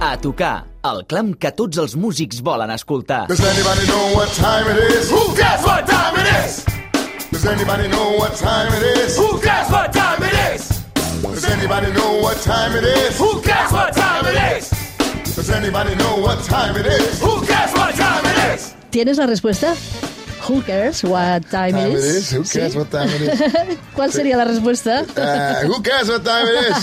A 0.00 0.16
tocar, 0.20 0.64
el 0.82 1.04
clam 1.06 1.32
que 1.38 1.52
tots 1.54 1.78
els 1.78 1.94
músics 1.96 2.40
volen 2.42 2.70
escoltar. 2.74 3.28
does 3.28 3.40
anybody 3.40 3.86
know 3.86 4.16
what 4.16 4.28
time 4.34 4.66
it 4.72 4.78
is? 4.96 5.10
Who 5.10 5.34
cares 5.36 5.62
what 5.64 5.86
time 5.86 6.18
it 6.20 6.26
is? 6.44 6.64
Does 7.30 7.46
anybody 7.46 7.88
know 7.88 8.18
what 8.18 8.34
time 8.36 8.72
it 8.74 8.82
is? 8.98 9.16
Who 9.16 9.38
cares 9.40 9.70
what 9.70 9.92
time 9.92 10.22
it 10.26 10.34
is? 10.54 10.68
Does 11.22 11.44
anybody 11.44 11.92
know 11.92 12.20
what 12.20 12.36
time 12.42 12.76
it 12.76 12.84
is? 12.84 13.16
Who 13.18 13.40
cares 13.42 13.70
what 13.72 13.92
time 13.94 14.26
it 14.26 14.58
is? 14.58 14.70
¿Tienes 18.90 19.16
la 19.16 19.26
respuesta? 19.26 19.74
Who 20.48 20.60
cares 20.62 21.04
what 21.04 21.44
time, 21.50 21.72
Time 21.72 21.92
it 21.92 21.98
is? 21.98 22.04
is? 22.04 22.30
Who 22.34 22.42
cares 22.42 22.72
Sí. 22.72 22.78
what 22.78 22.90
time 22.90 23.08
it 23.14 23.20
is? 23.22 23.40
¿Cuál 23.94 24.10
sería 24.12 24.36
la 24.36 24.44
respuesta? 24.44 25.04
Uh, 25.16 25.66
who 25.68 25.80
cares 25.82 26.08
what 26.08 26.24
time 26.24 26.46
it 26.50 26.76
is? 26.76 26.82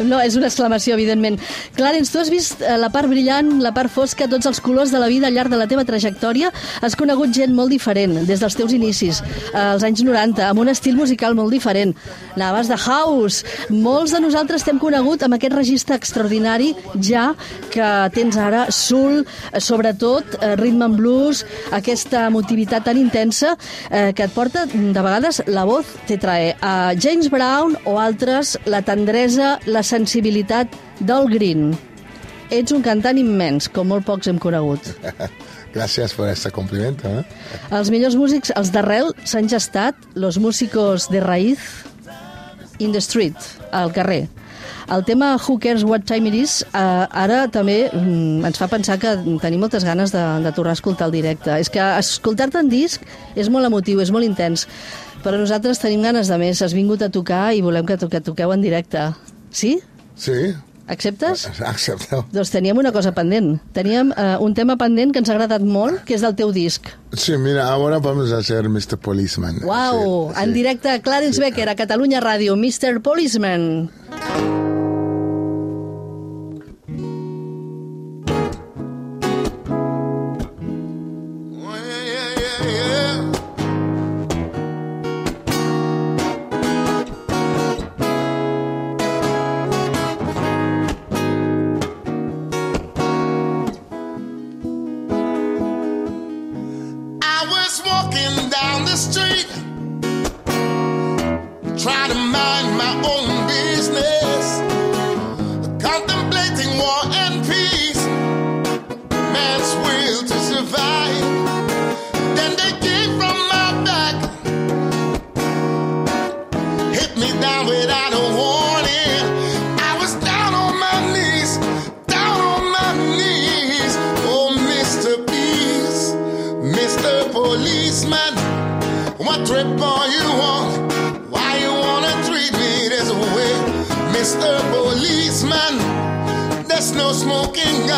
No, 0.10 0.18
és 0.24 0.34
una 0.38 0.46
exclamació, 0.48 0.94
evidentment. 0.96 1.36
Clarence, 1.76 2.10
tu 2.10 2.18
has 2.18 2.30
vist 2.32 2.62
eh, 2.64 2.76
la 2.80 2.88
part 2.90 3.06
brillant, 3.10 3.58
la 3.60 3.72
part 3.76 3.90
fosca, 3.92 4.26
tots 4.32 4.46
els 4.48 4.60
colors 4.64 4.90
de 4.90 4.98
la 4.98 5.08
vida 5.12 5.26
al 5.28 5.34
llarg 5.36 5.50
de 5.52 5.58
la 5.60 5.66
teva 5.68 5.84
trajectòria. 5.84 6.48
Has 6.80 6.96
conegut 6.96 7.34
gent 7.36 7.52
molt 7.54 7.68
diferent, 7.70 8.16
des 8.26 8.40
dels 8.40 8.56
teus 8.56 8.72
inicis, 8.72 9.20
eh, 9.52 9.58
als 9.60 9.84
anys 9.84 10.00
90, 10.06 10.48
amb 10.48 10.62
un 10.64 10.72
estil 10.72 10.96
musical 10.96 11.36
molt 11.36 11.52
diferent. 11.52 11.92
Anaves 12.34 12.70
de 12.72 12.78
house. 12.80 13.44
Molts 13.68 14.14
de 14.16 14.22
nosaltres 14.24 14.64
t'hem 14.64 14.80
conegut 14.80 15.22
amb 15.26 15.36
aquest 15.36 15.52
registre 15.58 15.98
extraordinari, 16.00 16.72
ja 17.04 17.34
que 17.70 17.90
tens 18.16 18.40
ara 18.40 18.70
soul, 18.72 19.20
eh, 19.52 19.60
sobretot 19.60 20.38
rhythm 20.56 20.82
and 20.88 20.96
blues, 20.96 21.44
aquesta 21.76 22.24
emotivitat 22.70 22.84
tan 22.84 22.98
intensa 22.98 23.56
eh, 23.90 24.12
que 24.14 24.24
et 24.24 24.32
porta, 24.32 24.66
de 24.66 25.02
vegades, 25.02 25.42
la 25.46 25.64
voz 25.64 25.86
te 26.06 26.18
trae 26.18 26.54
a 26.60 26.94
James 26.94 27.30
Brown 27.30 27.76
o 27.84 27.98
altres, 27.98 28.58
la 28.64 28.82
tendresa, 28.82 29.58
la 29.66 29.82
sensibilitat 29.82 30.68
del 31.00 31.28
Green. 31.30 31.76
Ets 32.50 32.72
un 32.72 32.82
cantant 32.82 33.18
immens, 33.18 33.68
com 33.68 33.88
molt 33.88 34.06
pocs 34.06 34.28
hem 34.28 34.38
conegut. 34.38 34.80
Gracias 35.74 36.14
por 36.14 36.28
este 36.28 36.50
complemento. 36.50 37.08
¿eh? 37.08 37.24
Els 37.70 37.90
millors 37.90 38.16
músics, 38.16 38.50
els 38.56 38.72
d'arrel, 38.74 39.12
s'han 39.24 39.48
gestat, 39.48 39.94
los 40.14 40.38
músicos 40.38 41.08
de 41.10 41.22
raïz, 41.22 41.62
in 42.80 42.92
the 42.92 43.00
street, 43.00 43.36
al 43.70 43.92
carrer. 43.92 44.26
El 44.90 45.04
tema 45.06 45.34
Who 45.36 45.58
Cares 45.62 45.84
What 45.86 46.06
Time 46.08 46.30
It 46.30 46.38
Is 46.40 46.54
eh, 46.62 46.78
ara 46.80 47.44
també 47.52 47.84
mm, 47.88 48.46
ens 48.48 48.60
fa 48.60 48.70
pensar 48.70 48.98
que 49.02 49.16
tenim 49.42 49.60
moltes 49.62 49.86
ganes 49.86 50.14
de, 50.14 50.22
de 50.44 50.54
tornar 50.56 50.74
a 50.74 50.78
escoltar 50.78 51.10
el 51.10 51.16
directe. 51.18 51.54
És 51.60 51.70
que 51.72 51.82
escoltar-te 52.00 52.60
en 52.62 52.72
disc 52.72 53.04
és 53.36 53.52
molt 53.52 53.68
emotiu, 53.68 54.00
és 54.02 54.12
molt 54.14 54.26
intens, 54.26 54.66
però 55.24 55.38
nosaltres 55.40 55.82
tenim 55.82 56.02
ganes 56.06 56.30
de 56.30 56.40
més. 56.40 56.62
Has 56.62 56.76
vingut 56.76 57.02
a 57.02 57.10
tocar 57.12 57.50
i 57.54 57.62
volem 57.64 57.86
que, 57.86 57.98
to 58.00 58.10
que 58.10 58.22
toqueu 58.24 58.54
en 58.54 58.64
directe. 58.64 59.10
Sí? 59.50 59.78
Sí, 60.20 60.52
Acceptes? 60.90 61.44
acepto. 61.62 62.24
Doncs 62.34 62.50
teníem 62.50 62.76
una 62.82 62.90
cosa 62.90 63.12
pendent. 63.14 63.60
Teníem 63.72 64.10
eh, 64.16 64.36
un 64.42 64.54
tema 64.58 64.74
pendent 64.76 65.12
que 65.14 65.20
ens 65.22 65.30
ha 65.30 65.36
agradat 65.36 65.62
molt, 65.62 66.02
que 66.04 66.16
és 66.18 66.24
del 66.26 66.34
teu 66.34 66.50
disc. 66.52 66.88
Sí, 67.14 67.36
mira, 67.38 67.68
ahora 67.70 68.00
vamos 68.02 68.32
a 68.32 68.38
hacer 68.42 68.66
Mr. 68.68 68.98
Policeman. 68.98 69.60
Wow, 69.62 70.32
Sí, 70.34 70.42
en 70.42 70.48
sí. 70.50 70.52
directe 70.58 71.00
Clarence 71.02 71.38
Becker 71.40 71.68
a 71.68 71.76
Catalunya 71.76 72.20
Ràdio, 72.20 72.56
Mr. 72.58 73.00
Policeman. 73.02 73.90
Oh, 74.10 74.79
street, 99.00 99.69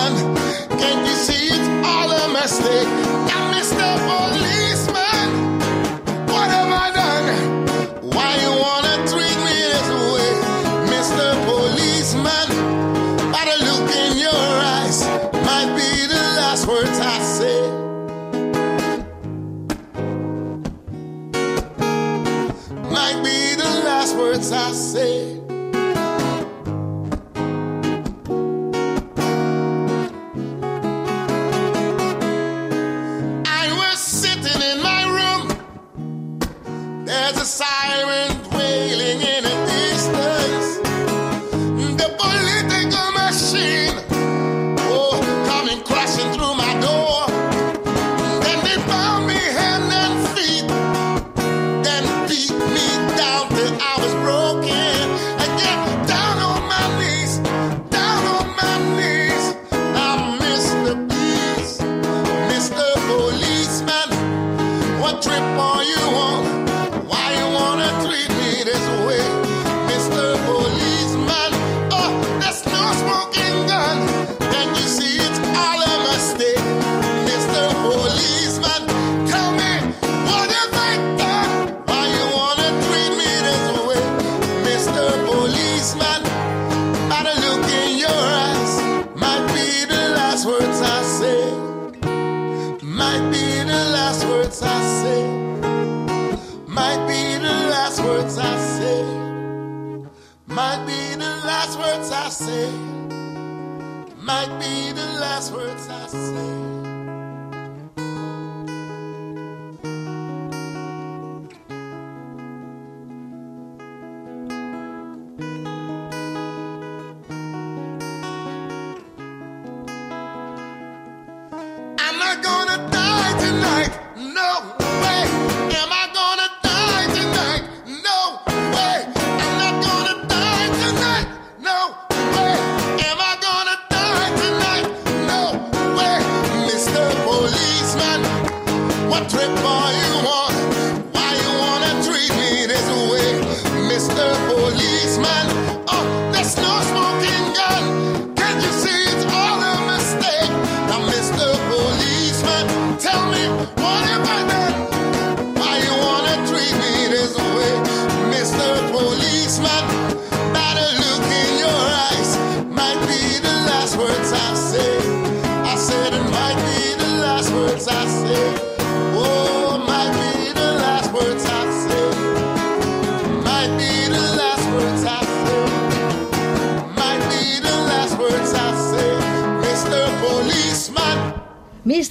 Can't 0.02 1.06
you 1.06 1.14
see 1.14 1.46
it's 1.54 1.86
all 1.86 2.10
a 2.10 2.32
mistake? 2.32 3.01
Say. 102.52 102.70
Might 104.20 104.52
be 104.60 104.92
the 104.92 105.08
last 105.20 105.52
words 105.52 105.88
I 105.88 106.06
say. 106.06 106.81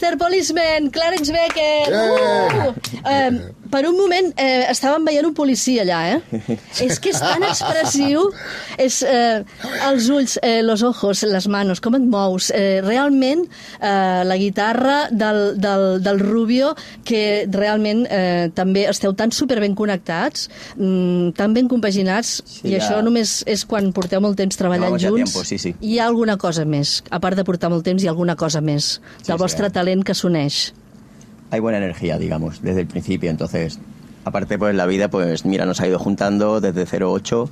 Mr. 0.01 0.17
Policeman, 0.17 0.89
Clarence 0.89 1.29
Becker! 1.29 1.91
Yeah. 1.91 2.73
Uh! 3.05 3.09
Eh, 3.09 3.50
per 3.71 3.85
un 3.89 3.95
moment 3.97 4.27
eh, 4.37 4.65
estàvem 4.71 5.05
veient 5.07 5.25
un 5.25 5.33
policia 5.37 5.81
allà, 5.85 5.99
eh? 6.17 6.57
és 6.83 6.99
que 6.99 7.09
és 7.13 7.19
tan 7.21 7.43
expressiu. 7.47 8.27
És 8.81 9.01
eh, 9.07 9.41
els 9.87 10.09
ulls, 10.13 10.37
eh, 10.43 10.59
los 10.65 10.83
ojos, 10.83 11.23
les 11.27 11.47
manos, 11.51 11.81
com 11.81 11.95
et 11.97 12.03
mous. 12.05 12.49
Eh, 12.55 12.81
realment, 12.85 13.45
eh, 13.79 14.21
la 14.27 14.37
guitarra 14.37 15.07
del, 15.11 15.41
del, 15.61 15.85
del 16.03 16.19
Rubio, 16.19 16.73
que 17.07 17.47
realment 17.51 18.05
eh, 18.09 18.49
també 18.57 18.85
esteu 18.91 19.13
tan 19.17 19.31
superben 19.35 19.75
connectats, 19.75 20.49
mm, 20.75 21.31
tan 21.39 21.53
ben 21.57 21.67
compaginats, 21.71 22.41
Sí, 22.45 22.67
i 22.67 22.75
ja- 22.75 22.81
això 22.83 23.01
només 23.05 23.41
és 23.47 23.65
quan 23.65 23.91
porteu 23.95 24.21
molt 24.21 24.37
temps 24.37 24.57
treballant 24.59 24.97
ya 24.99 25.09
junts. 25.09 25.31
tiempo, 25.31 25.45
sí, 25.47 25.57
sí. 25.57 25.73
Hi 25.81 25.97
ha 25.99 26.05
alguna 26.11 26.37
cosa 26.37 26.65
més, 26.65 27.01
a 27.09 27.19
part 27.23 27.37
de 27.39 27.43
portar 27.47 27.69
molt 27.71 27.85
temps, 27.87 28.03
hi 28.03 28.07
ha 28.07 28.11
alguna 28.11 28.35
cosa 28.35 28.61
més 28.61 28.99
del 29.25 29.37
sí, 29.37 29.41
vostre 29.41 29.67
eh. 29.67 29.73
talent 29.73 30.03
que 30.03 30.13
s'uneix. 30.17 30.73
Hay 31.51 31.59
buena 31.59 31.77
energía, 31.77 32.17
digamos, 32.17 32.61
desde 32.61 32.81
el 32.81 32.87
principio. 32.87 33.29
Entonces, 33.29 33.79
aparte, 34.25 34.57
pues 34.57 34.73
la 34.73 34.85
vida, 34.85 35.09
pues 35.09 35.45
mira, 35.45 35.65
nos 35.65 35.81
ha 35.81 35.87
ido 35.87 35.99
juntando 35.99 36.61
desde 36.61 37.05
08. 37.05 37.49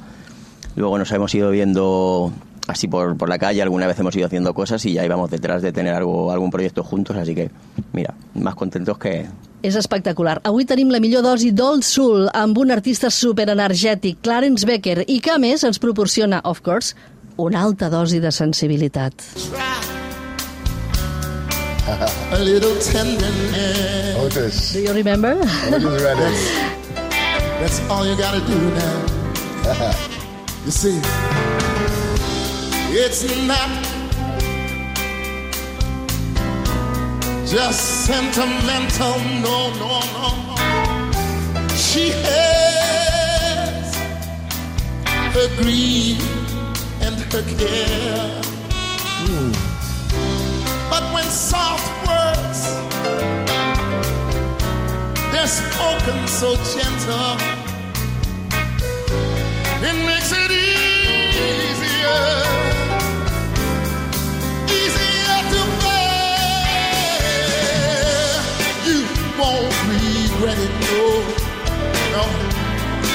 Luego 0.75 0.97
nos 0.97 1.11
hemos 1.11 1.33
ido 1.35 1.51
viendo 1.51 2.31
así 2.67 2.87
por, 2.87 3.17
por 3.17 3.29
la 3.29 3.39
calle, 3.39 3.61
alguna 3.61 3.87
vez 3.87 3.99
hemos 3.99 4.15
ido 4.15 4.27
haciendo 4.27 4.53
cosas 4.53 4.85
y 4.85 4.93
ya 4.93 5.03
íbamos 5.03 5.29
detrás 5.31 5.61
de 5.61 5.71
tener 5.71 5.93
algo, 5.93 6.31
algún 6.31 6.51
proyecto 6.51 6.83
juntos. 6.83 7.17
Así 7.17 7.35
que, 7.35 7.49
mira, 7.93 8.13
más 8.35 8.55
contentos 8.55 8.97
que, 8.97 9.27
És 9.61 9.75
espectacular. 9.75 10.37
Avui 10.47 10.63
tenim 10.63 10.91
la 10.93 11.01
millor 11.03 11.25
dosi 11.25 11.49
d'Old 11.51 11.83
Soul 11.83 12.29
amb 12.31 12.57
un 12.61 12.71
artista 12.71 13.09
superenergètic, 13.11 14.21
Clarence 14.23 14.63
Becker, 14.67 15.03
i 15.03 15.19
que 15.19 15.33
a 15.35 15.39
més 15.41 15.65
ens 15.67 15.81
proporciona, 15.83 16.39
of 16.47 16.63
course, 16.63 16.95
una 17.35 17.65
alta 17.67 17.91
dosi 17.91 18.23
de 18.23 18.31
sensibilitat. 18.31 19.27
A 21.87 22.39
little 22.39 22.75
tenderness. 22.79 24.15
Otis. 24.17 24.73
Do 24.73 24.81
you 24.81 24.93
remember? 24.93 25.39
Otis 25.67 25.83
Redding. 25.83 26.35
That's 27.59 27.79
all 27.89 28.05
you 28.05 28.15
gotta 28.17 28.39
do 28.45 28.57
now. 28.71 29.05
you 30.65 30.71
see, 30.71 30.99
it's 32.91 33.23
not 33.47 33.69
just 37.45 38.05
sentimental. 38.05 39.19
No, 39.41 39.71
no, 39.73 39.99
no, 40.13 40.29
no. 40.47 41.67
She 41.75 42.09
has 42.11 43.95
her 45.33 45.47
grief 45.57 46.21
and 47.01 47.15
her 47.33 47.43
care. 47.57 48.41
But 49.19 49.27
when 49.27 49.68
soft 51.29 52.07
words 52.07 52.79
they're 55.31 55.47
spoken 55.47 56.27
so 56.27 56.55
gentle. 56.55 57.37
It 59.81 59.95
makes 60.05 60.31
it 60.33 60.51
easier, 60.51 62.25
easier 64.67 65.39
to 65.53 65.61
bear. 65.81 66.39
You 68.85 68.99
won't 69.39 69.73
regret 69.87 70.57
it, 70.57 70.73
no, 70.89 71.05
no. 72.13 72.23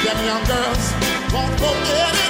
Them 0.04 0.18
young 0.24 0.44
girls 0.46 0.86
won't 1.32 1.54
forget 1.60 2.14
it. 2.14 2.23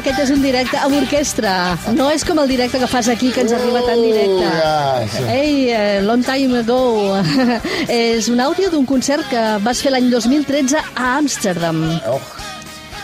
Aquest 0.00 0.20
és 0.24 0.30
un 0.32 0.40
directe 0.42 0.78
amb 0.80 0.96
orquestra. 0.96 1.54
No 1.96 2.08
és 2.12 2.24
com 2.26 2.40
el 2.42 2.48
directe 2.50 2.80
que 2.80 2.88
fas 2.90 3.08
aquí, 3.12 3.30
que 3.34 3.44
ens 3.44 3.52
arriba 3.56 3.82
tan 3.86 4.00
directe. 4.02 4.48
Oh. 4.48 5.26
Ei, 5.28 5.68
eh, 5.70 6.00
long 6.06 6.24
time 6.24 6.62
ago. 6.62 6.80
és 7.88 8.30
un 8.32 8.40
àudio 8.40 8.70
d'un 8.72 8.86
concert 8.88 9.26
que 9.30 9.44
vas 9.64 9.82
fer 9.84 9.92
l'any 9.94 10.10
2013 10.12 10.80
a 10.94 11.16
Amsterdam. 11.18 11.82
Oh, 12.08 12.20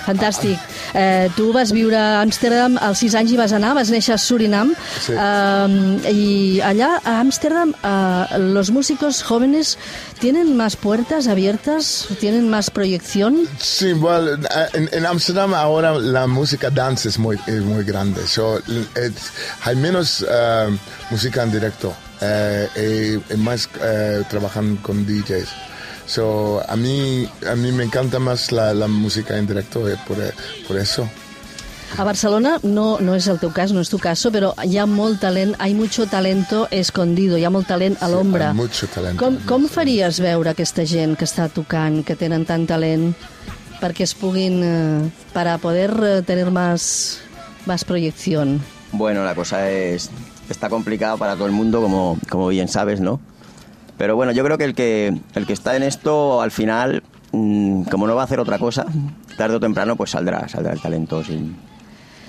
Fantàstic. 0.06 0.58
Eh, 0.94 1.28
tu 1.36 1.52
vas 1.52 1.72
viure 1.74 1.96
a 1.98 2.20
Amsterdam 2.22 2.78
als 2.80 2.98
6 3.02 3.14
anys 3.18 3.32
i 3.34 3.36
vas 3.36 3.52
anar, 3.52 3.74
vas 3.74 3.90
néixer 3.90 4.14
a 4.14 4.18
Surinam. 4.18 4.72
Sí. 5.04 5.12
Eh, 5.12 6.12
y 6.12 6.60
allá, 6.60 7.00
a 7.04 7.18
Amsterdam, 7.20 7.74
eh, 7.82 8.38
los 8.38 8.70
músicos 8.70 9.22
jóvenes 9.22 9.76
tienen 10.20 10.56
más 10.56 10.76
puertas 10.76 11.26
abiertas, 11.28 12.06
tienen 12.20 12.48
más 12.48 12.70
proyección. 12.70 13.48
Sí, 13.58 13.92
bueno, 13.92 14.38
en, 14.72 14.88
en 14.92 15.06
Amsterdam 15.06 15.52
ahora 15.54 15.92
la 15.98 16.26
música 16.26 16.70
dance 16.70 17.08
es 17.08 17.18
muy, 17.18 17.36
es 17.46 17.62
muy 17.62 17.84
grande. 17.84 18.26
So, 18.26 18.58
es- 18.58 19.32
hay 19.62 19.76
menos 19.76 20.24
eh, 20.28 20.78
música 21.10 21.42
en 21.42 21.52
directo 21.52 21.94
eh, 22.20 23.18
y, 23.30 23.34
y 23.34 23.36
más 23.36 23.68
eh, 23.82 24.22
trabajan 24.30 24.76
con 24.76 25.04
DJs. 25.06 25.48
So, 26.06 26.62
a, 26.68 26.76
mí, 26.76 27.28
a 27.50 27.54
mí 27.56 27.72
me 27.72 27.84
encanta 27.84 28.18
más 28.18 28.52
la, 28.52 28.72
la 28.74 28.86
música 28.86 29.36
en 29.36 29.46
directo 29.46 29.88
eh, 29.88 29.96
por, 30.06 30.16
por 30.68 30.76
eso. 30.78 31.08
A 31.98 32.04
Barcelona 32.04 32.58
no, 32.62 32.98
no 33.00 33.14
és 33.14 33.26
el 33.30 33.38
teu 33.38 33.52
cas, 33.54 33.70
no 33.72 33.80
és 33.80 33.88
tu 33.90 33.98
caso, 34.02 34.30
però 34.34 34.50
hi 34.66 34.74
ha 34.78 34.84
molt 34.90 35.20
talent, 35.22 35.54
hay 35.62 35.72
mucho 35.74 36.06
talento 36.10 36.66
escondido, 36.74 37.38
hi 37.38 37.44
ha 37.46 37.50
molt 37.50 37.68
talent 37.70 37.94
a 38.02 38.08
Sí, 38.08 38.12
l'ombra. 38.12 38.48
hay 38.50 38.56
mucho 38.58 38.88
talento. 38.90 39.22
Com, 39.22 39.36
com 39.46 39.68
faries 39.70 40.18
veure 40.20 40.50
aquesta 40.50 40.84
gent 40.86 41.14
que 41.16 41.24
està 41.24 41.46
tocant, 41.48 42.02
que 42.04 42.16
tenen 42.18 42.44
tant 42.44 42.66
talent, 42.66 43.12
perquè 43.80 44.02
es 44.02 44.14
puguin, 44.18 44.58
eh, 44.66 45.10
para 45.32 45.58
poder 45.58 45.94
eh, 46.02 46.22
tener 46.26 46.50
más, 46.50 47.20
más 47.66 47.84
proyección? 47.84 48.60
Bueno, 48.92 49.24
la 49.24 49.34
cosa 49.34 49.70
es 49.70 50.10
está 50.50 50.68
complicada 50.68 51.16
para 51.16 51.34
todo 51.34 51.46
el 51.46 51.52
mundo, 51.52 51.80
como, 51.80 52.18
como 52.28 52.48
bien 52.48 52.66
sabes, 52.68 53.00
¿no? 53.00 53.20
Pero 53.98 54.16
bueno, 54.16 54.32
yo 54.32 54.44
creo 54.44 54.58
que 54.58 54.64
el 54.64 54.74
que 54.74 55.20
el 55.34 55.46
que 55.46 55.52
está 55.52 55.76
en 55.76 55.82
esto 55.82 56.42
al 56.42 56.50
final, 56.50 57.02
mm, 57.32 57.84
como 57.84 58.06
no 58.06 58.14
va 58.14 58.22
a 58.22 58.24
hacer 58.24 58.40
otra 58.40 58.58
cosa, 58.58 58.86
tarde 59.36 59.56
o 59.56 59.60
temprano 59.60 59.96
pues 59.96 60.10
saldrá, 60.10 60.48
saldrá 60.48 60.72
el 60.72 60.80
talento, 60.80 61.24
sí, 61.24 61.54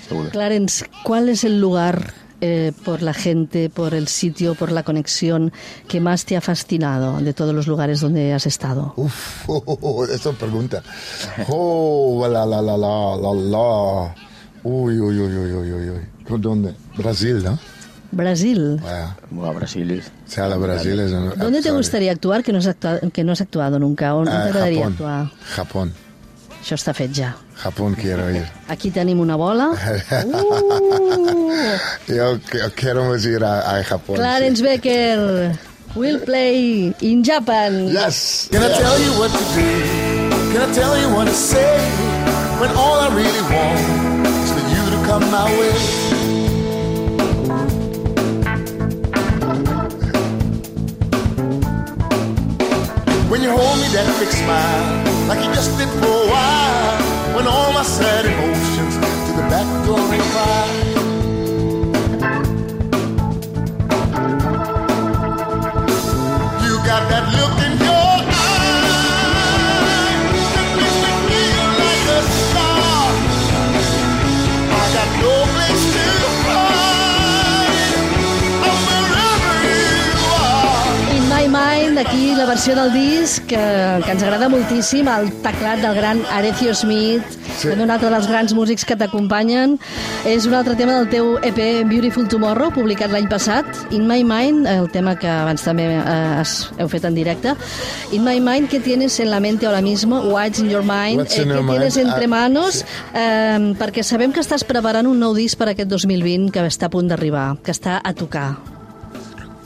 seguro. 0.08 0.30
Clarence, 0.30 0.86
¿cuál 1.02 1.28
es 1.28 1.44
el 1.44 1.60
lugar 1.60 2.12
eh, 2.40 2.72
por 2.84 3.02
la 3.02 3.12
gente, 3.12 3.68
por 3.68 3.94
el 3.94 4.08
sitio, 4.08 4.54
por 4.54 4.70
la 4.72 4.82
conexión 4.82 5.52
que 5.88 6.00
más 6.00 6.24
te 6.24 6.36
ha 6.36 6.40
fascinado 6.40 7.18
de 7.18 7.34
todos 7.34 7.54
los 7.54 7.66
lugares 7.66 8.00
donde 8.00 8.32
has 8.32 8.46
estado? 8.46 8.94
Uf, 8.96 9.44
oh, 9.48 9.62
oh, 9.66 9.78
oh, 9.82 10.04
esa 10.04 10.32
pregunta. 10.32 10.82
Oh, 11.48 12.26
la, 12.30 12.46
la, 12.46 12.62
la, 12.62 12.76
la, 12.76 13.16
la, 13.16 13.34
la. 13.34 14.14
Uy, 14.62 15.00
uy, 15.00 15.18
uy, 15.18 15.36
uy, 15.36 15.52
uy, 15.52 15.72
uy, 15.72 15.90
uy. 15.90 16.00
¿Por 16.26 16.40
¿Dónde? 16.40 16.74
Brasil, 16.96 17.42
¿no? 17.42 17.58
Brasil. 18.10 18.80
Bueno, 19.30 19.54
Brasil. 19.54 20.02
O 20.26 20.30
sea, 20.30 20.48
la 20.48 20.56
Brasil 20.56 20.98
es... 21.00 21.12
un- 21.12 21.32
¿Dónde 21.38 21.60
te 21.62 21.70
gustaría 21.70 22.12
actuar 22.12 22.42
que 22.42 22.52
no 22.52 22.58
has 22.58 22.66
actuado, 22.66 23.00
que 23.12 23.22
no 23.24 23.32
has 23.32 23.40
actuado 23.40 23.78
nunca? 23.78 24.14
On 24.14 24.26
Ah, 24.28 24.44
t'agradaria 24.44 24.78
Japón. 24.84 24.92
actuar? 24.92 25.30
Japón. 25.56 25.92
Això 26.62 26.74
està 26.74 26.92
fet 26.92 27.12
ja. 27.14 27.36
Japón 27.62 27.94
quiero 27.94 28.28
ir. 28.34 28.44
Aquí 28.68 28.90
tenim 28.90 29.20
una 29.20 29.36
bola. 29.36 29.70
Uh! 30.24 31.76
Yo, 32.08 32.36
yo 32.36 32.72
quiero 32.74 33.16
ir 33.16 33.44
a, 33.44 33.78
a 33.78 33.84
Japón. 33.84 34.16
Clarence 34.16 34.62
Becker 34.62 35.52
will 35.94 36.18
play 36.20 36.94
in 37.00 37.22
Japan. 37.24 37.88
sí. 37.88 37.92
Yes. 37.92 38.48
Can 38.50 38.62
I 38.62 38.68
tell 38.68 38.98
you 39.00 39.12
what 39.18 39.30
to 39.30 39.38
do? 39.54 40.52
Can 40.52 40.62
I 40.70 40.74
tell 40.74 40.98
you 41.00 41.08
what 41.14 41.26
to 41.26 41.34
say? 41.34 41.78
When 42.60 42.70
all 42.76 43.00
I 43.00 43.08
really 43.14 43.42
want 43.48 44.26
is 44.26 44.50
for 44.52 44.64
you 44.68 44.90
to 44.90 45.06
come 45.06 45.30
my 45.30 45.44
way. 45.58 46.07
Hold 53.50 53.80
me, 53.80 53.88
that 53.88 54.06
big 54.20 54.28
smile, 54.28 55.26
like 55.28 55.40
you 55.44 55.52
just 55.54 55.76
did 55.78 55.88
for 56.00 56.06
a 56.06 56.26
while. 56.30 57.36
When 57.36 57.46
all 57.46 57.72
my 57.72 57.82
sad 57.82 58.26
emotions 58.26 58.94
to 58.96 59.32
the 59.36 59.44
back 59.48 59.68
door 59.86 59.98
and 59.98 60.22
cry. 60.32 60.87
My 81.98 82.04
Mind, 82.04 82.06
aquí 82.14 82.34
la 82.36 82.44
versió 82.46 82.76
del 82.76 82.92
disc 82.92 83.42
que, 83.48 83.56
que 84.04 84.12
ens 84.12 84.22
agrada 84.22 84.46
moltíssim, 84.48 85.08
el 85.10 85.32
teclat 85.42 85.80
del 85.82 85.96
gran 85.96 86.20
Arecio 86.30 86.72
Smith, 86.74 87.22
Sí. 87.58 87.66
un 87.74 87.90
altre 87.90 88.08
dels 88.12 88.28
grans 88.28 88.52
músics 88.54 88.84
que 88.86 88.94
t'acompanyen. 88.94 89.78
És 90.24 90.46
un 90.46 90.54
altre 90.54 90.76
tema 90.78 90.94
del 90.94 91.08
teu 91.10 91.38
EP 91.42 91.58
Beautiful 91.90 92.28
Tomorrow, 92.30 92.70
publicat 92.70 93.10
l'any 93.10 93.26
passat. 93.28 93.66
In 93.90 94.06
My 94.06 94.22
Mind, 94.22 94.66
el 94.70 94.86
tema 94.94 95.16
que 95.18 95.26
abans 95.26 95.64
també 95.66 95.88
eh, 95.96 95.98
has, 96.38 96.68
heu 96.78 96.86
fet 96.88 97.04
en 97.08 97.14
directe. 97.18 97.56
In 98.12 98.22
My 98.22 98.38
Mind, 98.38 98.68
¿qué 98.70 98.78
tienes 98.78 99.18
en 99.18 99.30
la 99.32 99.40
mente 99.40 99.66
ahora 99.66 99.82
mismo? 99.82 100.20
What's 100.30 100.60
in 100.60 100.70
your 100.70 100.84
mind? 100.84 101.18
What's 101.18 101.36
in 101.36 101.48
¿Qué 101.48 101.54
your 101.56 101.66
tienes 101.66 101.96
mind? 101.96 102.06
entre 102.12 102.24
Ah, 102.26 102.28
manos? 102.28 102.74
sí. 102.74 102.84
Eh, 103.14 103.74
perquè 103.78 104.04
sabem 104.04 104.30
que 104.32 104.40
estàs 104.40 104.62
preparant 104.62 105.08
un 105.10 105.18
nou 105.18 105.34
disc 105.34 105.58
per 105.58 105.70
aquest 105.74 105.90
2020 105.90 106.52
que 106.52 106.62
està 106.62 106.86
a 106.86 106.90
punt 106.94 107.08
d'arribar, 107.10 107.56
que 107.64 107.72
està 107.74 107.98
a 108.04 108.14
tocar. 108.14 108.54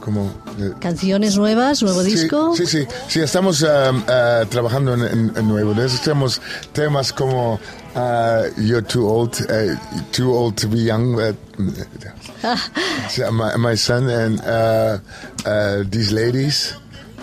Como... 0.01 0.31
eh, 0.59 0.73
Canciones 0.81 1.37
nuevas, 1.37 1.83
nuevo 1.83 2.03
Sí, 2.03 2.11
disco. 2.13 2.55
Sí, 2.57 2.67
sí, 2.67 2.87
sí, 3.09 3.21
estamos 3.21 3.63
um, 3.63 3.69
uh, 4.03 4.47
trabajando 4.47 4.95
en, 4.95 5.03
en, 5.03 5.33
en 5.37 5.49
nuevo. 5.49 5.75
Tenemos 6.03 6.41
temas 6.73 7.13
como 7.13 7.55
uh, 7.95 8.61
You're 8.61 8.83
Too 8.87 9.07
Old, 9.07 9.35
uh, 9.49 9.77
Too 10.13 10.33
Old 10.33 10.57
to 10.57 10.69
Be 10.69 10.85
Young, 10.85 11.15
uh, 11.17 11.33
so 13.09 13.31
my, 13.33 13.57
my 13.57 13.77
son, 13.77 14.09
and 14.09 14.41
uh, 14.41 14.99
uh, 15.47 15.85
These 15.91 16.13
Ladies, 16.13 16.75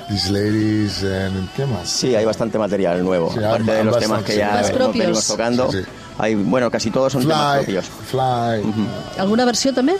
These 0.10 0.32
Ladies, 0.32 1.04
and 1.04 1.50
¿qué 1.56 1.66
más? 1.66 1.90
Sí, 1.90 2.16
hay 2.16 2.26
bastante 2.26 2.58
material 2.58 3.04
nuevo. 3.04 3.32
Sí, 3.34 3.40
Aparte 3.44 3.72
hay 3.72 3.78
de 3.78 3.84
los 3.84 3.96
bastante, 3.96 4.06
temas 4.06 4.24
que 4.24 4.38
ya 4.38 4.88
venimos 4.92 5.28
tocando. 5.28 5.72
Sí, 5.72 5.80
sí. 5.80 5.86
Hay, 6.18 6.36
bueno, 6.36 6.70
casi 6.70 6.92
todos 6.92 7.14
son 7.14 7.22
temas 7.22 7.64
Fly, 7.64 7.64
propios. 7.64 7.86
Fly. 8.10 8.74
¿Alguna 9.18 9.46
versión 9.46 9.74
también? 9.74 9.98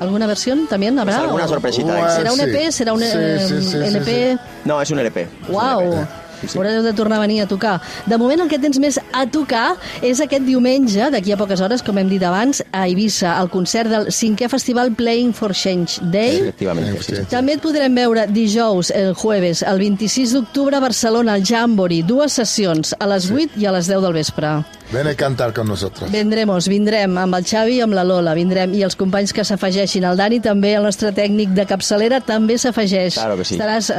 ¿Alguna 0.00 0.26
versión 0.26 0.66
también 0.66 0.98
habrá? 0.98 1.14
Pues 1.16 1.24
alguna 1.26 1.44
¿O- 1.44 1.48
sorpresita. 1.48 1.86
Ua, 2.00 2.10
¿Será 2.16 2.32
un 2.32 2.38
sí. 2.38 2.44
EP? 2.44 2.70
¿Será 2.72 2.92
un 2.92 3.00
Sí, 3.00 3.06
eh, 3.12 3.46
sí, 3.48 3.62
sí, 3.62 3.70
sí, 3.70 3.76
LP? 3.78 4.32
sí. 4.32 4.38
No, 4.64 4.82
es 4.82 4.90
un 4.90 4.98
LP. 4.98 5.20
es 5.22 5.28
un 5.48 5.54
Uau! 5.54 5.80
LP. 5.92 6.06
Sí, 6.44 6.52
sí. 6.52 6.58
Haureu 6.58 6.82
de 6.84 6.92
tornar 6.96 7.18
a 7.18 7.24
venir 7.24 7.42
a 7.42 7.48
tocar. 7.48 7.80
De 8.06 8.18
moment 8.20 8.44
el 8.44 8.50
que 8.50 8.58
tens 8.60 8.78
més 8.82 8.98
a 9.12 9.24
tocar 9.30 9.76
és 10.04 10.20
aquest 10.22 10.44
diumenge, 10.46 11.10
d'aquí 11.14 11.34
a 11.34 11.38
poques 11.40 11.62
hores, 11.64 11.82
com 11.84 11.98
hem 11.98 12.10
dit 12.10 12.22
abans, 12.22 12.62
a 12.72 12.84
Eivissa, 12.88 13.36
al 13.38 13.50
concert 13.52 13.90
del 13.90 14.10
cinquè 14.14 14.48
festival 14.52 14.94
Playing 14.98 15.34
for 15.34 15.54
Change 15.54 16.04
Day. 16.12 16.40
Efectivamente, 16.42 17.02
sí. 17.02 17.16
sí. 17.16 17.26
També 17.32 17.56
et 17.58 17.64
podrem 17.64 17.94
veure 17.94 18.26
dijous, 18.30 18.92
el 18.94 19.14
jueves, 19.18 19.64
el 19.66 19.82
26 19.82 20.36
d'octubre 20.38 20.78
a 20.78 20.84
Barcelona, 20.84 21.34
al 21.34 21.44
Jamboree, 21.46 22.04
dues 22.06 22.36
sessions, 22.40 22.94
a 22.98 23.10
les 23.10 23.30
8 23.30 23.60
i 23.60 23.68
a 23.68 23.74
les 23.74 23.90
10 23.90 24.04
del 24.04 24.16
vespre. 24.16 24.56
Ven 24.92 25.08
a 25.08 25.14
cantar 25.14 25.52
con 25.52 25.66
nosotros. 25.66 26.10
Vendremos, 26.12 26.68
vindrem 26.68 27.16
amb 27.18 27.34
el 27.38 27.46
Xavi 27.48 27.78
i 27.78 27.84
amb 27.84 27.96
la 27.96 28.04
Lola, 28.06 28.34
vindrem, 28.36 28.74
i 28.76 28.84
els 28.86 28.96
companys 29.00 29.32
que 29.34 29.44
s'afegeixin. 29.46 30.04
El 30.06 30.20
Dani 30.20 30.40
també, 30.44 30.74
el 30.76 30.84
nostre 30.86 31.10
tècnic 31.16 31.54
de 31.56 31.64
capçalera, 31.66 32.20
també 32.20 32.58
s'afegeix. 32.60 33.16
Claro 33.16 33.38
que 33.40 33.48
sí. 33.48 33.56
Estaràs 33.56 33.90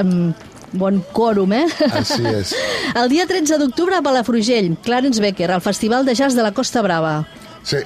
bon 0.77 1.01
quòrum, 1.13 1.53
eh? 1.53 1.65
Así 1.91 2.25
es. 2.25 2.53
El 2.99 3.09
dia 3.09 3.25
13 3.27 3.57
d'octubre 3.61 3.97
a 3.97 4.01
Palafrugell, 4.05 4.75
Clarence 4.83 5.21
Becker, 5.21 5.51
al 5.51 5.61
Festival 5.61 6.05
de 6.05 6.15
Jazz 6.15 6.35
de 6.35 6.43
la 6.43 6.51
Costa 6.53 6.81
Brava. 6.81 7.27
Sí, 7.63 7.77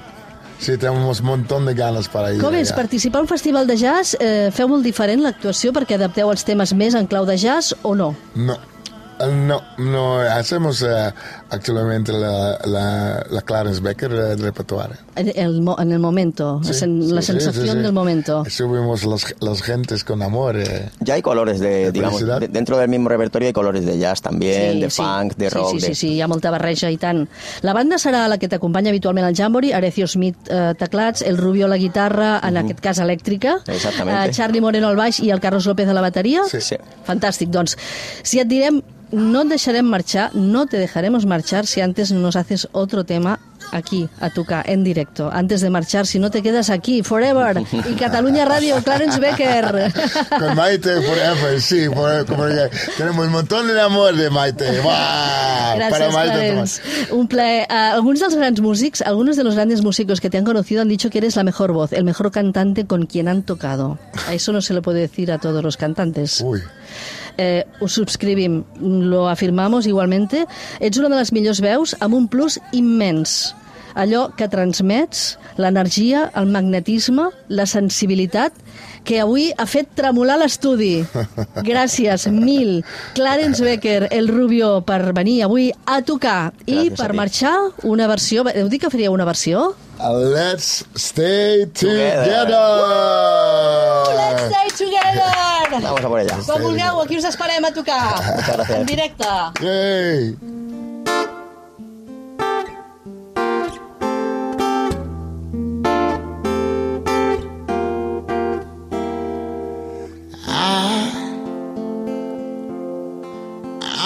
sí, 0.60 0.78
tenemos 0.78 1.22
un 1.22 1.28
montón 1.28 1.66
de 1.66 1.74
ganas 1.74 2.10
para 2.10 2.34
ir. 2.34 2.42
Com 2.42 2.56
és? 2.56 2.70
allá. 2.70 2.82
Participar 2.82 3.20
a 3.20 3.22
un 3.24 3.30
festival 3.30 3.68
de 3.68 3.78
jazz, 3.78 4.18
eh, 4.20 4.50
feu 4.52 4.68
molt 4.68 4.84
diferent 4.84 5.24
l'actuació 5.24 5.72
perquè 5.76 5.96
adapteu 5.96 6.32
els 6.32 6.44
temes 6.44 6.74
més 6.74 6.98
en 7.00 7.08
clau 7.08 7.26
de 7.26 7.38
jazz 7.40 7.76
o 7.84 7.96
no? 7.96 8.12
No, 8.36 8.58
eh, 9.20 9.32
no, 9.32 9.62
no 9.78 10.20
hacemos 10.20 10.82
eh, 10.84 11.12
actualmente 11.50 12.12
la, 12.12 12.58
la, 12.66 12.88
la 13.30 13.42
Clarence 13.42 13.82
Becker 13.82 14.12
eh, 14.12 14.36
repertorio. 14.36 15.00
En 15.20 15.28
el, 15.36 15.62
en 15.78 15.92
el 15.92 16.00
momento, 16.00 16.62
la, 16.64 16.72
sen- 16.72 17.02
Sí, 17.04 17.12
la 17.14 17.22
sí, 17.22 17.28
sensación 17.34 17.66
sí, 17.66 17.72
sí. 17.72 17.78
del 17.80 17.92
momento. 17.94 18.44
Subimos 18.50 19.04
las, 19.06 19.36
las 19.42 19.62
gentes 19.62 20.04
con 20.04 20.22
amor. 20.22 20.56
eh. 20.58 20.90
Ya 21.02 21.16
hay 21.16 21.22
colores 21.22 21.60
de, 21.60 21.86
De 21.86 21.92
digamos, 21.92 22.26
de- 22.26 22.48
dentro 22.48 22.78
del 22.78 22.88
mismo 22.90 23.10
repertorio 23.10 23.48
hay 23.48 23.54
colores 23.54 23.86
de 23.86 23.98
jazz 24.00 24.22
también, 24.22 24.80
de 24.80 24.90
funk, 24.90 25.36
de 25.36 25.50
rock. 25.50 25.72
Sí, 25.74 25.80
sí, 25.82 25.88
de... 25.88 25.96
sí, 25.96 26.08
hi 26.16 26.22
ha 26.22 26.28
molta 26.28 26.52
barreja 26.52 26.90
i 26.90 26.98
tant. 26.98 27.28
La 27.62 27.74
banda 27.74 27.98
serà 28.00 28.28
la 28.32 28.38
que 28.40 28.48
t'acompanya 28.48 28.90
habitualment 28.94 29.28
al 29.28 29.36
Jamboree, 29.36 29.74
Arecio 29.74 30.08
Smith 30.08 30.38
eh, 30.50 30.74
teclats, 30.80 31.22
el 31.22 31.38
Rubio 31.38 31.66
a 31.66 31.70
la 31.70 31.78
guitarra, 31.78 32.40
en 32.48 32.58
aquest 32.58 32.80
cas 32.80 33.00
elèctrica, 33.04 33.58
Exactamente. 33.68 34.30
eh, 34.30 34.32
Charlie 34.32 34.62
Moreno 34.62 34.88
al 34.88 34.96
baix 34.96 35.20
i 35.20 35.30
el 35.32 35.40
Carlos 35.42 35.66
López 35.66 35.88
a 35.90 35.94
la 35.94 36.02
bateria. 36.02 36.44
Sí. 36.50 36.62
Sí. 36.62 36.78
Fantàstic, 37.08 37.50
doncs, 37.52 37.76
si 38.24 38.40
et 38.40 38.48
direm 38.48 38.82
no 39.12 39.42
et 39.42 39.50
deixarem 39.50 39.88
marxar, 39.90 40.30
no 40.36 40.68
te 40.68 40.78
dejaremos 40.78 41.26
marchar 41.26 41.66
si 41.66 41.82
antes 41.82 42.12
nos 42.12 42.36
haces 42.36 42.68
otro 42.72 43.04
tema 43.06 43.40
aquí, 43.72 44.10
a 44.20 44.30
tocar, 44.30 44.70
en 44.70 44.84
directo. 44.84 45.30
Antes 45.32 45.62
de 45.62 45.70
marchar, 45.70 46.06
si 46.06 46.20
no 46.20 46.32
te 46.32 46.42
quedas 46.42 46.70
aquí, 46.70 47.04
forever. 47.04 47.64
Y 47.90 47.94
Cataluña 47.94 48.46
Radio, 48.46 48.76
Clarence 48.84 49.20
Becker. 49.20 49.94
Con 50.40 50.56
Maite 50.56 51.02
Forever, 51.02 51.62
sí, 51.62 51.88
porque 51.90 52.70
tenemos 52.98 53.26
un 53.26 53.32
montón 53.32 53.68
de 53.68 53.80
amor 53.80 54.16
de 54.16 54.30
Maite. 54.30 54.66
Gracias, 55.76 55.92
Para 55.92 56.12
Maite 56.12 56.34
Clarence. 56.34 56.82
Tomás. 56.82 57.12
Un 57.12 57.28
plaer. 57.28 57.66
Ah, 57.70 57.92
algunos 57.94 58.20
dels 58.20 58.36
grans 58.36 58.62
músics, 58.62 59.02
algunos 59.02 59.36
de 59.36 59.44
los 59.44 59.56
grandes 59.56 59.82
músicos 59.82 60.20
que 60.22 60.30
te 60.30 60.38
han 60.38 60.46
conocido 60.46 60.82
han 60.82 60.90
dicho 60.90 61.10
que 61.10 61.20
eres 61.20 61.36
la 61.36 61.44
mejor 61.44 61.72
voz, 61.72 61.94
el 61.94 62.04
mejor 62.04 62.32
cantante 62.32 62.86
con 62.86 63.06
quien 63.06 63.28
han 63.28 63.44
tocado. 63.44 63.98
A 64.28 64.34
eso 64.34 64.52
no 64.52 64.62
se 64.62 64.74
le 64.74 64.82
puede 64.82 65.02
decir 65.02 65.32
a 65.32 65.38
todos 65.38 65.64
los 65.64 65.78
cantantes. 65.78 66.42
Uy, 66.42 66.62
Eh, 67.42 67.66
ho 67.80 67.88
subscrivim, 67.88 68.66
lo 68.82 69.30
afirmamos 69.30 69.88
igualmente. 69.88 70.46
Ets 70.82 70.98
una 70.98 71.08
de 71.08 71.16
les 71.22 71.32
millors 71.32 71.62
veus 71.64 71.96
amb 72.04 72.18
un 72.18 72.28
plus 72.28 72.60
immens. 72.76 73.56
Allò 73.96 74.30
que 74.38 74.48
transmets, 74.52 75.38
l'energia, 75.58 76.28
el 76.36 76.46
magnetisme, 76.54 77.30
la 77.50 77.66
sensibilitat, 77.66 78.54
que 79.04 79.20
avui 79.24 79.50
ha 79.58 79.66
fet 79.66 79.90
tremolar 79.98 80.38
l'estudi. 80.42 81.04
Gràcies, 81.66 82.28
mil. 82.32 82.84
Clarence 83.18 83.64
Becker, 83.64 84.08
el 84.12 84.28
Rubio, 84.30 84.82
per 84.86 85.14
venir 85.18 85.42
avui 85.48 85.72
a 85.86 86.02
tocar. 86.06 86.52
I 86.68 86.76
Gràcies 86.76 86.94
a 86.94 87.04
per 87.04 87.14
marxar, 87.18 87.56
una 87.84 88.08
versió... 88.12 88.46
Heu 88.50 88.70
dit 88.70 88.82
que 88.82 88.92
faria 88.94 89.12
una 89.12 89.26
versió? 89.26 89.72
let's 90.00 90.86
stay 90.96 91.66
Together. 91.76 92.24
together. 92.24 92.56
Let's 94.16 94.44
stay 94.48 94.70
together! 94.86 95.82
Vamos 95.82 96.04
a 96.06 96.08
por 96.08 96.20
ella. 96.20 96.38
Com 96.48 96.62
vulgueu, 96.62 97.02
aquí 97.02 97.18
us 97.18 97.26
esperem 97.26 97.66
a 97.66 97.72
tocar. 97.74 98.16
En 98.70 98.86
directe. 98.86 99.28
Yay. 99.62 100.59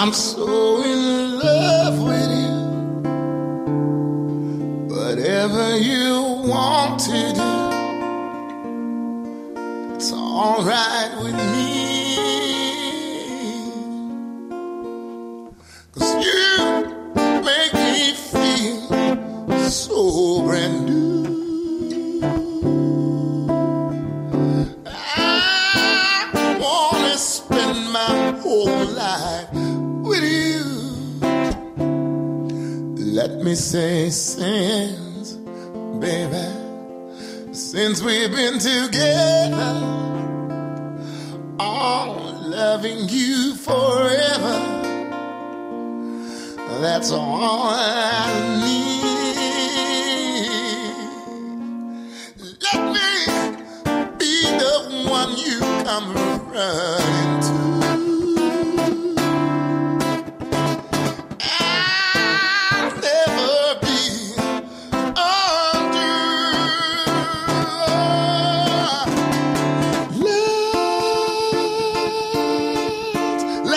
I'm 0.04 0.12
so 0.12 0.82
in 0.82 1.38
love 1.38 1.98
with 2.02 2.30
you. 2.42 2.56
Whatever 4.94 5.78
you 5.78 6.42
want 6.44 7.00
to 7.08 7.32
do, 7.40 7.52
it's 9.94 10.12
alright 10.12 11.10
with 11.22 11.34
me. 11.52 12.16
Cause 15.94 16.12
you 16.22 16.56
make 17.42 17.72
me 17.72 18.12
feel 18.12 19.70
so 19.70 20.42
brand 20.42 20.84
new. 20.84 20.93
Me 33.44 33.54
say 33.54 34.08
since, 34.08 35.34
baby, 36.00 36.48
since 37.52 38.00
we've 38.02 38.30
been 38.30 38.58
together, 38.58 39.82
all 41.58 42.40
loving 42.48 43.06
you 43.10 43.54
forever. 43.56 44.80
That's 46.80 47.10
all 47.12 47.64
I 47.66 48.32
need. 48.64 49.04
Let 52.62 52.80
me 52.94 53.10
be 54.16 54.42
the 54.56 55.06
one 55.06 55.36
you 55.36 55.60
come 55.84 56.14
running 56.50 57.43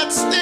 Let's, 0.07 0.36